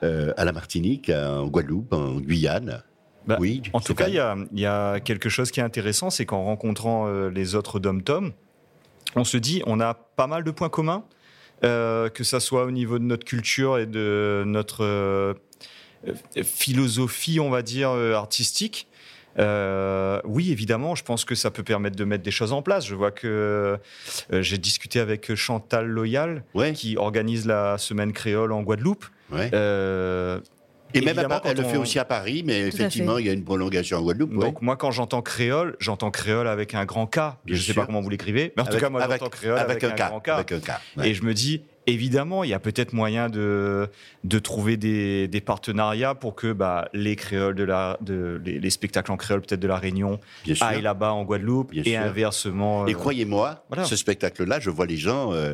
[0.03, 2.81] euh, à la Martinique, en Guadeloupe, en Guyane?
[3.27, 3.61] Bah, Oui.
[3.73, 6.25] En tout cas, il y a, il y a quelque chose qui est intéressant, c'est
[6.25, 8.33] qu'en rencontrant euh, les autres dom-tom,
[9.15, 11.03] on se dit on a pas mal de points communs,
[11.63, 15.33] euh, que ça soit au niveau de notre culture et de notre euh,
[16.43, 18.87] philosophie, on va dire, euh, artistique.
[19.37, 22.85] Euh, oui, évidemment, je pense que ça peut permettre de mettre des choses en place.
[22.85, 23.77] Je vois que
[24.31, 26.43] euh, j'ai discuté avec Chantal Loyal,
[26.73, 29.05] qui organise la semaine créole en Guadeloupe.
[29.33, 30.39] Euh,
[30.95, 33.29] Et même, à elle quand le fait on- aussi à Paris, mais effectivement, il y
[33.29, 34.33] a une prolongation en Guadeloupe.
[34.35, 34.39] ouais.
[34.45, 37.15] Donc moi, quand j'entends créole, j'entends créole avec un grand K.
[37.15, 37.75] Bien je ne sais sûr.
[37.75, 40.03] pas comment vous l'écrivez, mais en tout cas, moi, avec- j'entends créole avec avec, un
[40.03, 40.29] un, K, grand K.
[40.29, 41.09] avec un K, ouais.
[41.09, 43.87] Et je me dis, évidemment, il y a peut-être moyen de,
[44.23, 48.69] de trouver des, des partenariats pour que bah, les créoles de la, de, les, les
[48.71, 51.99] spectacles en créole peut-être de la Réunion Bien aillent là-bas en Guadeloupe Bien et sûr.
[51.99, 52.87] inversement.
[52.87, 53.83] Et euh, croyez-moi, voilà.
[53.83, 55.53] ce spectacle-là, je vois les gens euh,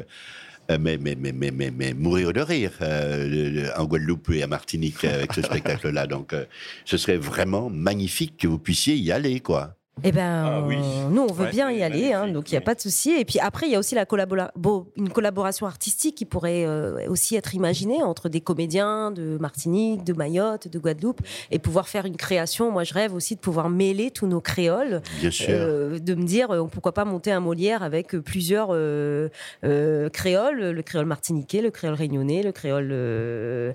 [0.69, 5.03] mais, mais, mais, mais, mais, mais mourir de rire euh, en Guadeloupe et à Martinique
[5.03, 6.07] avec ce spectacle-là.
[6.07, 6.45] Donc, euh,
[6.85, 9.75] ce serait vraiment magnifique que vous puissiez y aller, quoi.
[10.03, 12.61] Eh ben, euh, nous, on veut Ouais, bien y aller, hein, donc il n'y a
[12.61, 13.11] pas de souci.
[13.11, 16.65] Et puis après, il y a aussi la collabora- bo- une collaboration artistique qui pourrait
[16.65, 21.21] euh, aussi être imaginée entre des comédiens de Martinique, de Mayotte, de Guadeloupe,
[21.51, 22.71] et pouvoir faire une création.
[22.71, 25.01] Moi, je rêve aussi de pouvoir mêler tous nos créoles.
[25.19, 25.47] Bien sûr.
[25.51, 28.69] Euh, de me dire, pourquoi pas monter un Molière avec plusieurs
[29.61, 33.73] créoles, le créole martiniquais, le créole réunionnais, le créole le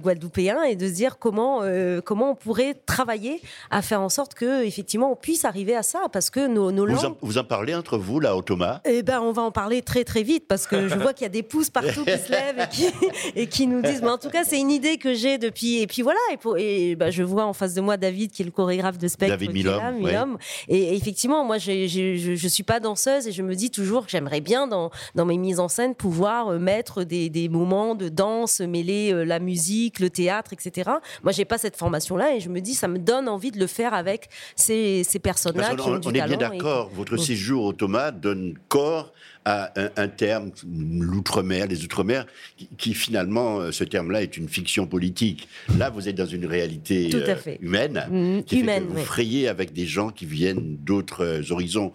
[0.00, 0.62] Guadeloupéen.
[0.64, 1.62] et de se dire comment,
[2.04, 3.40] comment on pourrait travailler
[3.70, 6.70] à faire en sorte que, effectivement, effectivement on puisse arriver à ça parce que nos,
[6.70, 7.04] nos Vous langues.
[7.12, 8.80] en, vous en parlez entre vous, là, au Thomas?
[8.84, 11.26] Eh ben, on va en parler très très vite parce que je vois qu'il y
[11.26, 12.86] a des pouces partout qui se lèvent et qui,
[13.34, 14.02] et qui nous disent.
[14.02, 15.78] Mais en tout cas, c'est une idée que j'ai depuis.
[15.80, 16.18] Et puis voilà.
[16.32, 18.98] Et, pour- et ben, je vois en face de moi David qui est le chorégraphe
[18.98, 19.36] de spectre.
[19.38, 20.38] David est là, Milhomme, Milhomme.
[20.68, 24.04] Et, et effectivement, moi, j'ai- je, je suis pas danseuse et je me dis toujours
[24.04, 27.94] que j'aimerais bien dans, dans mes mises en scène pouvoir euh, mettre des, des moments
[27.94, 30.90] de danse, mêler euh, la musique, le théâtre, etc.
[31.22, 33.66] Moi, j'ai pas cette formation-là et je me dis ça me donne envie de le
[33.66, 34.28] faire avec
[34.64, 36.90] ces, ces personnes-là qui du on est bien et- d'accord.
[36.94, 39.12] Votre séjour au Thomas donne corps
[39.44, 40.50] à un, un terme,
[40.98, 42.24] l'outre-mer, les outre-mer,
[42.56, 45.48] qui, qui, finalement, euh, ce terme-là est une fiction politique.
[45.78, 47.58] Là, vous êtes dans une réalité Tout à euh, fait.
[47.60, 49.02] humaine, Mm, qui fait que humaine, vous oui.
[49.04, 51.92] frayez avec des gens qui viennent d'autres euh, horizons.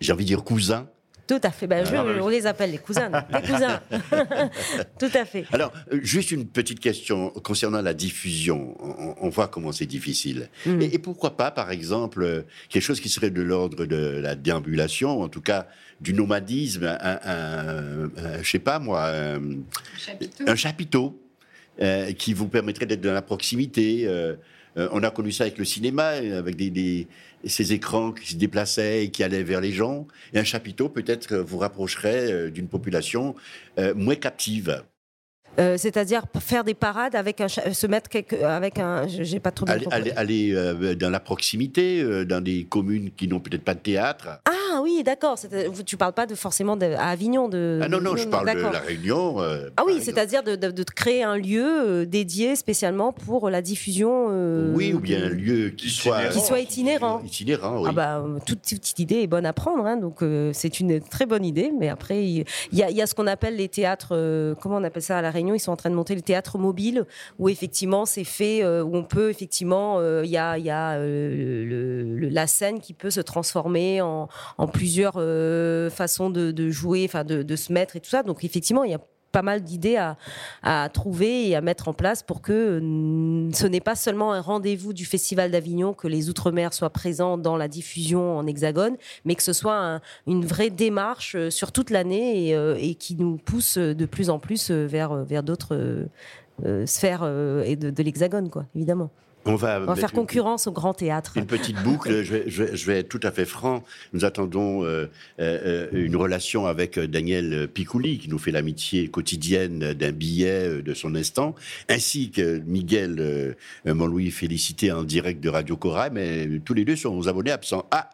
[0.00, 0.86] J'ai envie de dire cousins.
[1.26, 1.66] Tout à fait.
[1.66, 2.12] Ben, je- Ah, oui.
[2.20, 3.10] on les appelle les cousins.
[3.32, 3.80] Les cousins.
[4.98, 5.44] Tout à fait.
[5.52, 8.76] Alors, euh, juste une petite question concernant la diffusion.
[8.80, 10.48] On, on voit comment c'est difficile.
[10.66, 10.82] Mm.
[10.82, 14.34] Et, et pourquoi pas, par exemple, euh, quelque chose qui serait de l'ordre de la
[14.34, 15.66] déambulation, en tout cas
[16.00, 19.40] du nomadisme, un, un- un- un- je sais pas moi, un,
[20.46, 21.18] un chapiteau
[21.80, 24.02] euh, qui vous permettrait d'être dans la proximité.
[24.06, 24.34] euh,
[24.76, 27.06] euh, on a connu ça avec le cinéma, euh, avec des, des-
[27.46, 30.06] ces écrans qui se déplaçaient et qui allaient vers les gens.
[30.32, 33.34] Et un chapiteau peut-être vous rapprocherait euh, d'une population
[33.78, 34.82] euh, moins captive.
[35.58, 39.06] Euh, C'est-à-dire faire des parades avec un, cha- se mettre quelque, avec un.
[39.06, 40.00] je- J'ai pas trop bien Aller, compris.
[40.00, 43.80] aller- aller, euh, dans la proximité, euh, dans des communes qui n'ont peut-être pas de
[43.80, 44.40] théâtre.
[44.46, 45.38] Ah oui, d'accord.
[45.86, 47.78] Tu parles pas de forcément de, à Avignon de.
[47.82, 49.40] Ah non, non, je parle de la Réunion.
[49.40, 53.62] euh, Ah oui, c'est-à-dire de, de- de créer un lieu euh, dédié spécialement pour la
[53.62, 54.26] diffusion.
[54.30, 57.22] euh, oui, ou bien un lieu qui soit, qui soit itinérant.
[57.24, 57.88] itinérant, oui.
[57.90, 61.00] Ah bah, euh, toute petite idée est bonne à prendre, hein, donc euh, c'est une
[61.00, 61.70] très bonne idée.
[61.78, 64.84] Mais après, il y, a, y a ce qu'on appelle les théâtres, euh, comment on
[64.84, 65.43] appelle ça à la Réunion?
[65.52, 67.04] Ils sont en train de monter le théâtre mobile,
[67.38, 70.92] où effectivement c'est fait, euh, où on peut effectivement, euh, il y a, y a
[70.92, 74.28] euh, la scène qui peut se transformer en,
[74.72, 75.14] plusieurs
[75.92, 78.22] façons de, de jouer, enfin de, de se mettre et tout ça.
[78.22, 79.00] Donc effectivement, il y a
[79.34, 80.16] pas mal d'idées à,
[80.62, 84.40] à trouver et à mettre en place pour que euh, ce n'est pas seulement un
[84.40, 89.34] rendez-vous du Festival d'Avignon, que les Outre-mer soient présents dans la diffusion en hexagone, mais
[89.34, 93.36] que ce soit un- une vraie démarche euh, sur toute l'année et, euh, qui nous
[93.36, 96.06] pousse de plus en plus vers, vers d'autres
[96.86, 97.24] sphères
[97.64, 99.10] et de, de l'hexagone, quoi, évidemment.
[99.46, 101.32] On va, On va faire une- concurrence au grand théâtre.
[101.36, 103.82] Une petite boucle, je vais, je vais- je vais être tout à fait franc.
[104.12, 105.06] Nous attendons euh,
[105.38, 110.82] euh, une relation avec euh, Daniel Picouli, qui nous fait l'amitié quotidienne d'un billet euh,
[110.82, 111.54] de son instant,
[111.88, 113.52] ainsi que Miguel euh,
[113.86, 117.86] euh, Montlouis félicité en direct de Radio Cora, mais tous les deux sont abonnés absents.
[117.90, 118.10] Ah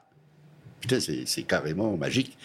[0.80, 2.38] Putain, c'est carrément magique.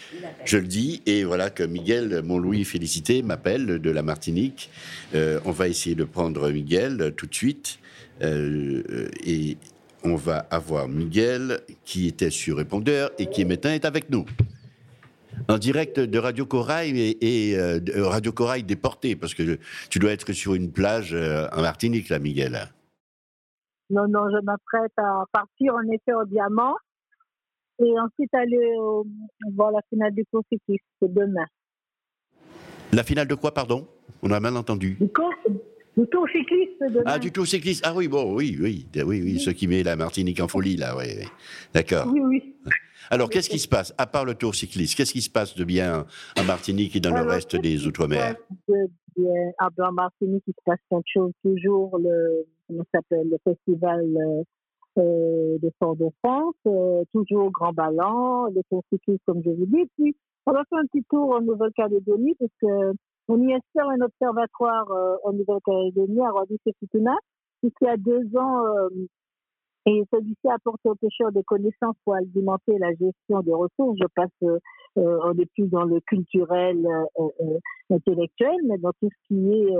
[0.44, 4.70] Je le dis, et voilà que Miguel Montlouis félicité m'appelle de la Martinique.
[5.14, 7.80] Euh, on va essayer de prendre Miguel tout de suite.
[8.22, 9.58] Euh, et
[10.04, 14.26] on va avoir Miguel qui était sur répondeur et qui maintenant est avec nous.
[15.50, 19.60] En direct de Radio Corail et, et, euh, de Radio Corail déporté, parce que
[19.90, 22.70] tu dois être sur une plage euh, en Martinique, là, Miguel.
[23.90, 26.76] Non, non, je m'apprête à partir en effet au diamant
[27.80, 28.76] et ensuite aller
[29.54, 31.46] voir la finale du cours cycliste demain.
[32.94, 33.88] La finale de quoi, pardon?
[34.22, 34.98] On a mal entendu.
[35.00, 35.34] Du cours,
[35.98, 37.04] du tour cycliste demain.
[37.06, 37.84] Ah, du tour cycliste.
[37.86, 40.96] Ah oui, bon, oui, oui, oui, oui, ce qui met la Martinique en folie, là,
[40.98, 41.26] oui, oui.
[41.74, 42.08] D'accord.
[42.12, 42.56] Oui, oui.
[43.10, 45.64] Alors, qu'est-ce qui se passe, à part le tour cycliste Qu'est-ce qui se passe de
[45.64, 46.06] bien
[46.40, 48.36] en Martinique et dans le reste des Outre-mer?
[48.68, 48.74] de
[49.18, 49.52] bien?
[49.60, 51.32] À en Martinique, il se passe plein de choses.
[51.44, 54.06] Toujours le, comment s'appelle, le festival
[54.98, 59.86] euh, euh, de Fort-de-France, euh, toujours Grand Ballon, le tour cycliste, comme je vous dis.
[59.98, 60.16] Puis,
[60.46, 62.96] on va faire un petit tour en Nouvelle-Calédonie, parce que
[63.28, 67.16] on y installe un observatoire euh, en Nouvelle-Calédonie, à Rodis-et-Futuna,
[67.62, 68.90] puisqu'il y a deux ans, euh,
[69.88, 73.98] et celui-ci apporte aux pêcheurs des connaissances pour alimenter la gestion des ressources.
[74.00, 74.60] Je passe, euh,
[74.96, 76.88] on est plus dans le culturel,
[77.92, 79.76] intellectuel, mais dans tout ce qui est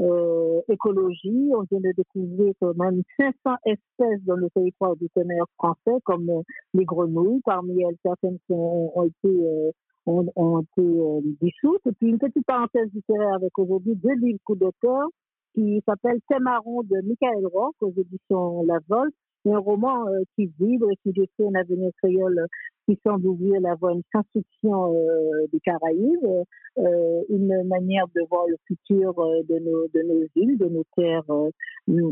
[0.00, 1.50] euh, euh, écologie.
[1.54, 6.28] On vient de découvrir quand même 500 espèces dans le territoire du tonnerre français, comme
[6.30, 6.42] euh,
[6.74, 7.40] les grenouilles.
[7.44, 9.70] Parmi elles, certaines sont, ont été, euh,
[10.06, 11.86] ont, ont été euh, dissoutes.
[11.86, 15.08] Et puis une petite parenthèse littéraire avec aujourd'hui deux livres coup d'auteur
[15.54, 19.10] qui s'appelle Témaron de Michael Rock aux éditions La Vol.
[19.44, 22.46] C'est un roman euh, qui vibre et qui décrit un avenir créole
[22.86, 26.44] qui semble ouvrir la voie à une science-fiction euh, des Caraïbes,
[26.78, 30.84] euh, une manière de voir le futur euh, de, nos, de nos îles, de nos
[30.96, 31.50] terres euh,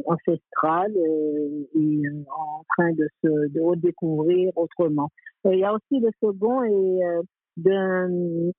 [0.07, 5.11] ancestrales euh, et euh, en train de se de redécouvrir autrement.
[5.45, 7.23] Il y a aussi le second euh,
[7.57, 8.09] d'un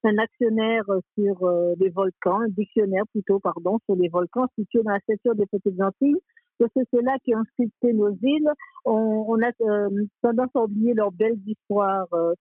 [0.04, 0.84] un actionnaire
[1.18, 1.50] sur
[1.80, 5.82] les volcans, un dictionnaire plutôt, pardon, sur les volcans situés dans la secteur des Petites
[5.82, 6.20] Antilles,
[6.60, 8.50] que c'est ceux-là qui ont sculpté nos îles.
[8.86, 9.90] On, a euh,
[10.22, 12.34] tendance à oublier leurs belles histoires euh,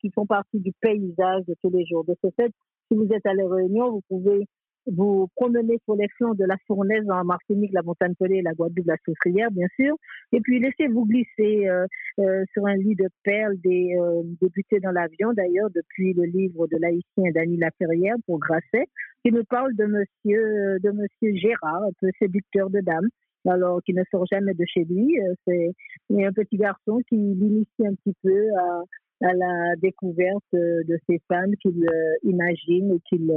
[0.00, 2.04] qui font partie du paysage de tous les jours.
[2.04, 2.52] De ce fait,
[2.88, 4.46] si vous êtes à la Réunion, vous pouvez
[4.86, 8.86] vous promener sur les flancs de la Fournaise en Martinique, la montagne pelée, la Guadeloupe,
[8.86, 9.96] la Souffrière, bien sûr,
[10.32, 15.32] et puis laissez-vous glisser euh, sur un lit de perles des euh, débutés dans l'avion,
[15.32, 18.86] d'ailleurs, depuis le livre de l'haïtien Dany Laferrière pour Grasset,
[19.24, 23.08] qui nous parle de monsieur, de monsieur Gérard, un peu séducteur de dames,
[23.46, 25.18] alors qui ne sort jamais de chez lui.
[25.46, 25.72] C'est
[26.10, 28.82] un petit garçon qui l'initie un petit peu à,
[29.26, 31.86] à la découverte de ces femmes qu'il
[32.22, 33.30] imagine et qu'il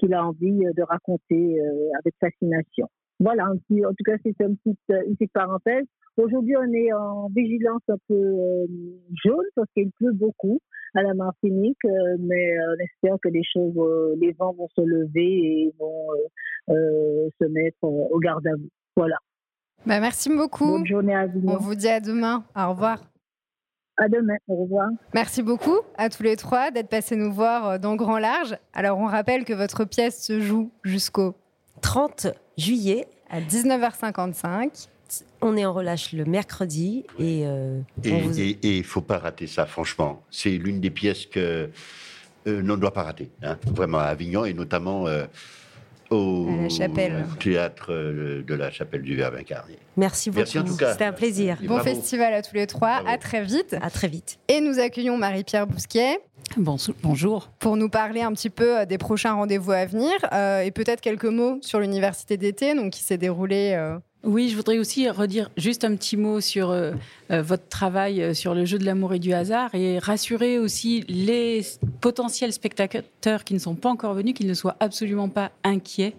[0.00, 2.88] qu'il a envie de raconter euh, avec fascination.
[3.20, 5.84] Voilà, en tout cas, c'est une petite, une petite parenthèse.
[6.16, 8.66] Aujourd'hui, on est en vigilance un peu euh,
[9.22, 10.58] jaune parce qu'il pleut beaucoup
[10.94, 15.20] à la Martinique, euh, mais on espère que les choses, les vents vont se lever
[15.20, 16.08] et vont
[16.68, 18.70] se mettre au garde à vous.
[18.96, 19.16] Voilà.
[19.86, 20.66] Bah, merci beaucoup.
[20.66, 21.42] Bonne journée à vous.
[21.46, 22.44] On vous dit à demain.
[22.54, 22.98] Au revoir.
[23.96, 24.88] À demain, au revoir.
[25.12, 28.56] Merci beaucoup à tous les trois d'être passés nous voir euh, dans Grand Large.
[28.72, 31.34] Alors, on rappelle que votre pièce se joue jusqu'au
[31.82, 34.88] 30 juillet à 19h55.
[35.42, 39.66] On est en relâche le mercredi et euh, et il ne faut pas rater ça,
[39.66, 40.22] franchement.
[40.30, 41.68] C'est l'une des pièces que
[42.46, 45.06] euh, l'on ne doit pas rater, hein, vraiment à Avignon et notamment
[46.10, 46.46] au
[47.38, 49.78] théâtre euh, de la chapelle du Verbe incarné.
[49.96, 50.46] Merci beaucoup.
[50.46, 51.58] C'était un plaisir.
[51.62, 53.02] bon festival à tous les trois.
[53.06, 53.76] À très vite.
[53.80, 54.38] À très vite.
[54.48, 56.20] Et nous accueillons Marie-Pierre Bousquet.
[57.02, 57.50] bonjour.
[57.58, 61.00] Pour nous parler un petit peu euh, des prochains rendez-vous à venir euh, et peut-être
[61.00, 63.76] quelques mots sur l'université d'été, donc qui s'est déroulée
[64.22, 66.92] oui, je voudrais aussi redire juste un petit mot sur euh,
[67.30, 71.06] euh, votre travail euh, sur le jeu de l'amour et du hasard et rassurer aussi
[71.08, 71.62] les
[72.02, 76.14] potentiels spectateurs qui ne sont pas encore venus qu'ils ne soient absolument pas inquiets.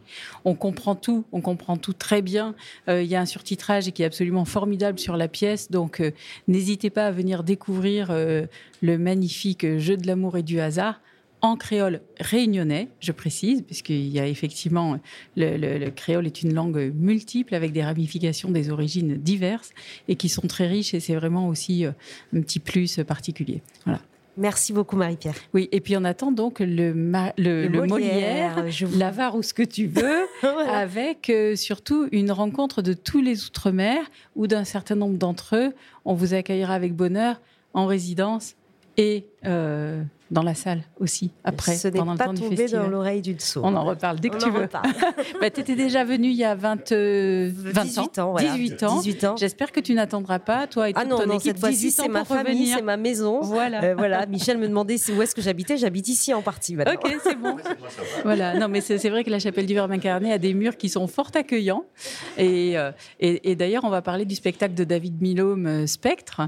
[0.45, 2.55] On comprend tout, on comprend tout très bien.
[2.87, 6.01] Il y a un surtitrage qui est absolument formidable sur la pièce, donc
[6.47, 10.99] n'hésitez pas à venir découvrir le magnifique jeu de l'amour et du hasard
[11.41, 14.97] en créole réunionnais, je précise, puisqu'il y a effectivement
[15.35, 19.71] le, créole est une langue multiple avec des ramifications des origines diverses
[20.07, 21.91] et qui sont très riches et c'est vraiment aussi euh,
[22.35, 23.61] un petit plus particulier.
[23.85, 24.01] Voilà.
[24.37, 25.35] Merci beaucoup Marie-Pierre.
[25.53, 26.93] Oui, et puis on attend donc le,
[27.37, 28.63] le, Molière,
[28.95, 30.25] l'avare ou ce que tu veux,
[30.69, 35.73] avec euh, surtout une rencontre de tous les Outre-mer ou d'un certain nombre d'entre eux.
[36.05, 37.41] On vous accueillera avec bonheur
[37.73, 38.55] en résidence
[38.97, 40.01] et euh,
[40.31, 42.83] dans la salle aussi, après, Ce pendant le temps du festival.
[42.83, 43.21] dans l'oreille.
[43.57, 44.67] On en reparle dès que tu veux.
[45.41, 48.35] bah, tu étais déjà venu il y a 20, 18 ans.
[48.35, 49.01] 18 ans.
[49.01, 49.35] 18 ans.
[49.37, 52.07] J'espère que tu n'attendras pas, toi et ah non, ton non, équipe, cette fois-ci, c'est
[52.07, 53.41] ma famille, c'est ma maison.
[53.41, 53.83] Voilà.
[53.83, 54.25] Euh, voilà.
[54.25, 55.75] Michel me demandait où est-ce que j'habitais.
[55.75, 56.93] J'habite ici en partie maintenant.
[56.93, 57.57] Ok, c'est bon.
[58.23, 58.57] voilà.
[58.57, 61.07] Non, mais c'est vrai que la chapelle du Verbe incarné a des murs qui sont
[61.07, 61.83] fort accueillants.
[62.37, 66.41] Et, euh, et, et d'ailleurs, on va parler du spectacle de David Milhomme, euh, Spectre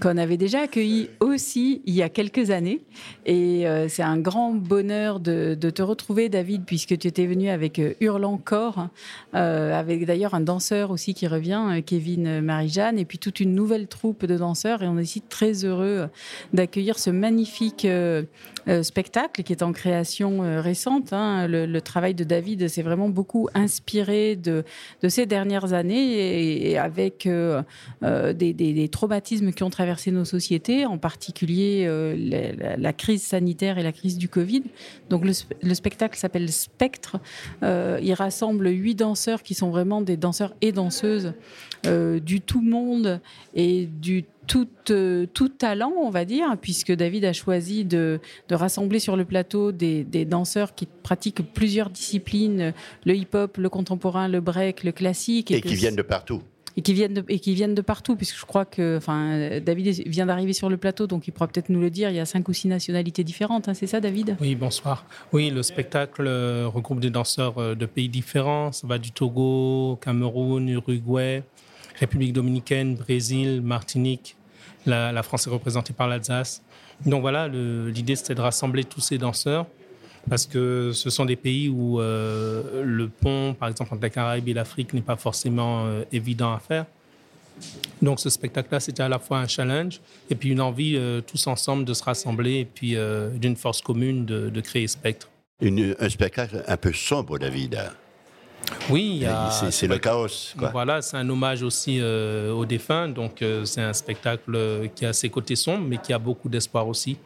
[0.00, 2.80] qu'on avait déjà accueilli aussi il y a quelques années.
[3.26, 7.78] Et euh, c'est un grand bonheur de, te retrouver, David, puisque tu étais venu avec
[7.78, 8.88] euh, Hurlant Corps,
[9.34, 13.86] euh, avec d'ailleurs un danseur aussi qui revient, Kevin Marie-Jeanne, et puis toute une nouvelle
[13.86, 14.82] troupe de danseurs.
[14.82, 16.08] Et on est ici très heureux
[16.52, 17.86] d'accueillir ce magnifique
[18.82, 21.12] spectacle qui est en création récente.
[21.12, 21.46] Hein.
[21.48, 24.64] Le, travail de David s'est vraiment beaucoup inspiré de,
[25.08, 27.28] ces dernières années et, avec
[28.02, 33.82] des, des traumatismes qui ont traversé nos sociétés, en particulier euh, la, crise sanitaire et
[33.82, 34.62] la crise du Covid.
[35.08, 37.18] Donc le, spectacle s'appelle Spectre.
[37.62, 41.32] Euh, il rassemble huit danseurs qui sont vraiment des danseurs et danseuses
[41.86, 43.20] euh, du tout monde
[43.54, 48.20] et du tout, tout, talent, on va dire, puisque David a choisi de,
[48.50, 52.72] rassembler sur le plateau des, des, danseurs qui pratiquent plusieurs disciplines,
[53.04, 55.50] le hip-hop, le contemporain, le break, le classique.
[55.50, 56.42] Et, qui viennent de partout
[56.76, 60.06] et qui viennent de, et qui viennent de partout, puisque je crois que, enfin, David
[60.08, 62.10] vient d'arriver sur le plateau, donc il pourra peut-être nous le dire.
[62.10, 64.36] Il y a cinq ou six nationalités différentes, hein, c'est ça, David?
[64.40, 65.04] Oui, bonsoir.
[65.32, 68.72] Oui, le spectacle euh, regroupe des danseurs euh, de pays différents.
[68.72, 71.42] Ça va du Togo, Cameroun, Uruguay,
[72.00, 74.36] République dominicaine, Brésil, Martinique.
[74.86, 76.62] La, France est représentée par l'Alsace.
[77.04, 79.66] Donc voilà, l'idée c'était de rassembler tous ces danseurs
[80.28, 84.48] parce que ce sont des pays où euh, le pont, par exemple, entre la Caraïbe
[84.48, 86.86] et l'Afrique n'est pas forcément euh, évident à faire.
[88.02, 91.46] Donc ce spectacle-là, c'était à la fois un challenge et puis une envie euh, tous
[91.46, 92.96] ensemble de se rassembler et puis
[93.34, 95.30] d'une force commune de, créer Spectre.
[95.62, 97.78] un spectacle un peu sombre, David.
[98.88, 99.24] Oui,
[99.70, 100.54] c'est le chaos.
[100.72, 103.08] Voilà, c'est un hommage aussi aux défunts.
[103.08, 107.18] Donc c'est un spectacle qui a ses côtés sombres, mais qui a beaucoup d'espoir aussi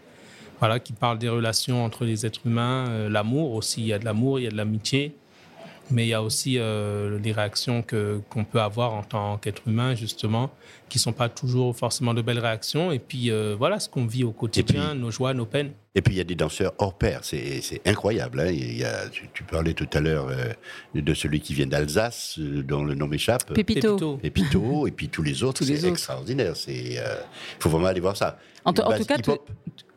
[0.61, 3.81] voilà, qui parle des relations entre les êtres humains, euh, l'amour aussi.
[3.83, 5.15] Il y a de l'amour, il y a de l'amitié.
[5.91, 9.63] mais il y a aussi euh, les réactions que qu'on peut avoir en tant qu'être
[9.67, 10.51] humain justement,
[10.89, 12.93] qui sont pas toujours forcément de belles réactions.
[12.93, 15.73] Et puis euh, voilà ce qu'on vit au quotidien, nos joies, nos peines.
[15.97, 18.41] Et puis il y a des danseurs hors pair, c'est incroyable.
[18.41, 18.51] Hein.
[18.51, 20.53] Il y a, tu, tu parlais tout à l'heure euh,
[20.95, 23.53] de celui qui vient d'Alsace, euh, dont le nom m'échappe.
[23.55, 24.17] Pépito.
[24.17, 25.93] Pépito, et puis tous les autres, Tous les c'est autres.
[25.93, 26.55] extraordinaire.
[26.67, 27.01] Il
[27.61, 28.39] faut vraiment aller voir ça.
[28.65, 29.17] En, tout cas,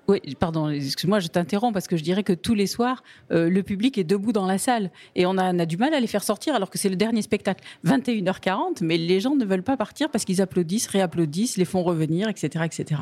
[0.07, 3.61] oui, pardon, excuse-moi, je t'interromps parce que je dirais que tous les soirs, euh, le
[3.61, 6.07] public est debout dans la salle et on a, on a du mal à les
[6.07, 7.61] faire sortir alors que c'est le dernier spectacle.
[7.85, 12.29] 21h40, mais les gens ne veulent pas partir parce qu'ils applaudissent, réapplaudissent, les font revenir,
[12.29, 12.63] etc.
[12.65, 13.01] etc.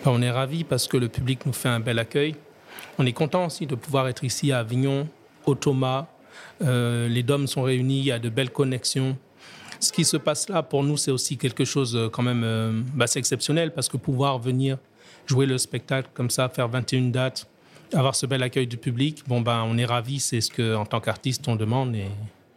[0.00, 2.34] Enfin, On est ravis parce que le public nous fait un bel accueil.
[2.98, 5.06] On est content aussi de pouvoir être ici à Avignon,
[5.44, 6.06] au Thomas.
[6.62, 9.18] Euh, les DOM sont réunis, il y a de belles connexions.
[9.78, 12.80] Ce qui se passe là, pour nous, c'est aussi quelque chose euh, quand même euh,
[12.94, 14.78] bah, c'est exceptionnel parce que pouvoir venir
[15.26, 17.46] jouer le spectacle comme ça, faire 21 dates,
[17.92, 20.86] avoir ce bel accueil du public, bon ben on est ravis, c'est ce que en
[20.86, 21.94] tant qu'artiste on demande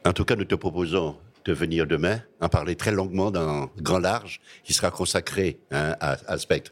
[0.06, 4.00] En tout cas, nous te proposons de venir demain en parler très longuement dans Grand
[4.00, 6.72] Large, qui sera consacré hein, à, à Spectre.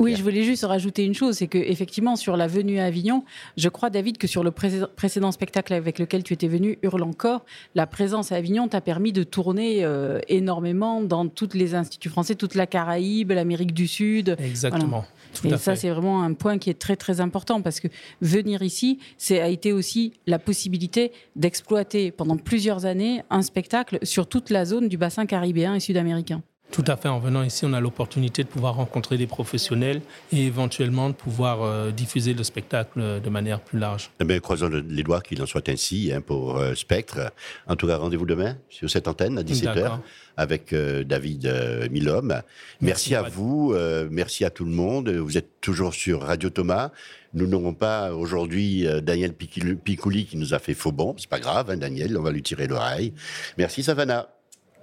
[0.00, 3.24] Oui, je voulais juste rajouter une chose, c'est que effectivement sur la venue à Avignon,
[3.56, 7.02] je crois David que sur le pré- précédent spectacle avec lequel tu étais venu, Hurle
[7.02, 12.08] encore, la présence à Avignon t'a permis de tourner euh, énormément dans toutes les instituts
[12.08, 14.36] français, toute la Caraïbe, l'Amérique du Sud.
[14.38, 15.04] Exactement.
[15.32, 17.88] Tout Et ça, c'est vraiment un point qui est très très important parce que
[18.20, 24.26] venir ici, c'est a été aussi la possibilité d'exploiter pendant plusieurs années un spectacle sur
[24.26, 26.42] toute la zone du bassin caribéen et sud-américain.
[26.72, 27.08] Tout à fait.
[27.08, 30.00] En venant ici, on a l'opportunité de pouvoir rencontrer des professionnels
[30.32, 34.10] et éventuellement de pouvoir euh, diffuser le spectacle de manière plus large.
[34.20, 37.30] Eh bien, croisons le- les doigts qu'il en soit ainsi hein, pour euh, Spectre.
[37.68, 40.00] En tout cas, rendez-vous demain sur cette antenne à 17h D'accord.
[40.38, 41.44] avec euh, David
[41.90, 42.40] Milhomme.
[42.80, 43.74] Merci, Merci, à vous,
[44.10, 45.10] merci à tout le monde.
[45.10, 46.90] Vous êtes toujours sur Radio Thomas.
[47.34, 51.14] Nous n'aurons pas aujourd'hui Daniel Picouli Picouli qui nous a fait faux bon.
[51.18, 53.12] C'est pas grave, hein, Daniel, on va lui tirer l'oreille.
[53.58, 54.28] Merci Savannah.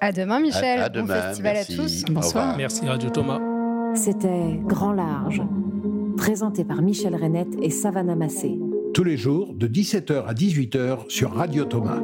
[0.02, 0.80] À demain, Michel.
[0.80, 1.74] À- à bon demain, festival merci.
[1.74, 2.04] à tous.
[2.10, 2.43] Au Bonsoir.
[2.43, 2.58] revoir.
[2.58, 3.39] Merci Radio Thomas.
[3.95, 5.41] C'était Grand Large,
[6.18, 8.58] présenté par Michel Renette et Savannah Massé.
[8.93, 12.00] Tous les jours, de 17h à 18h sur Radio Thomas.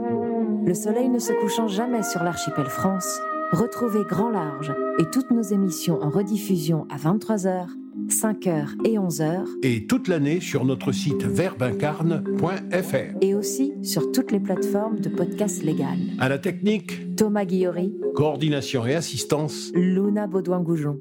[0.65, 3.19] Le soleil ne se couchant jamais sur l'archipel France,
[3.51, 7.67] retrouvez Grand Large et toutes nos émissions en rediffusion à 23h,
[8.09, 13.17] 5h et 11h, Et toute l'année sur notre site verbincarne.fr.
[13.21, 16.11] et aussi sur toutes les plateformes de podcasts légales.
[16.19, 20.99] À la technique, Thomas Guillory, coordination et assistance, Luna Baudouin-Goujon.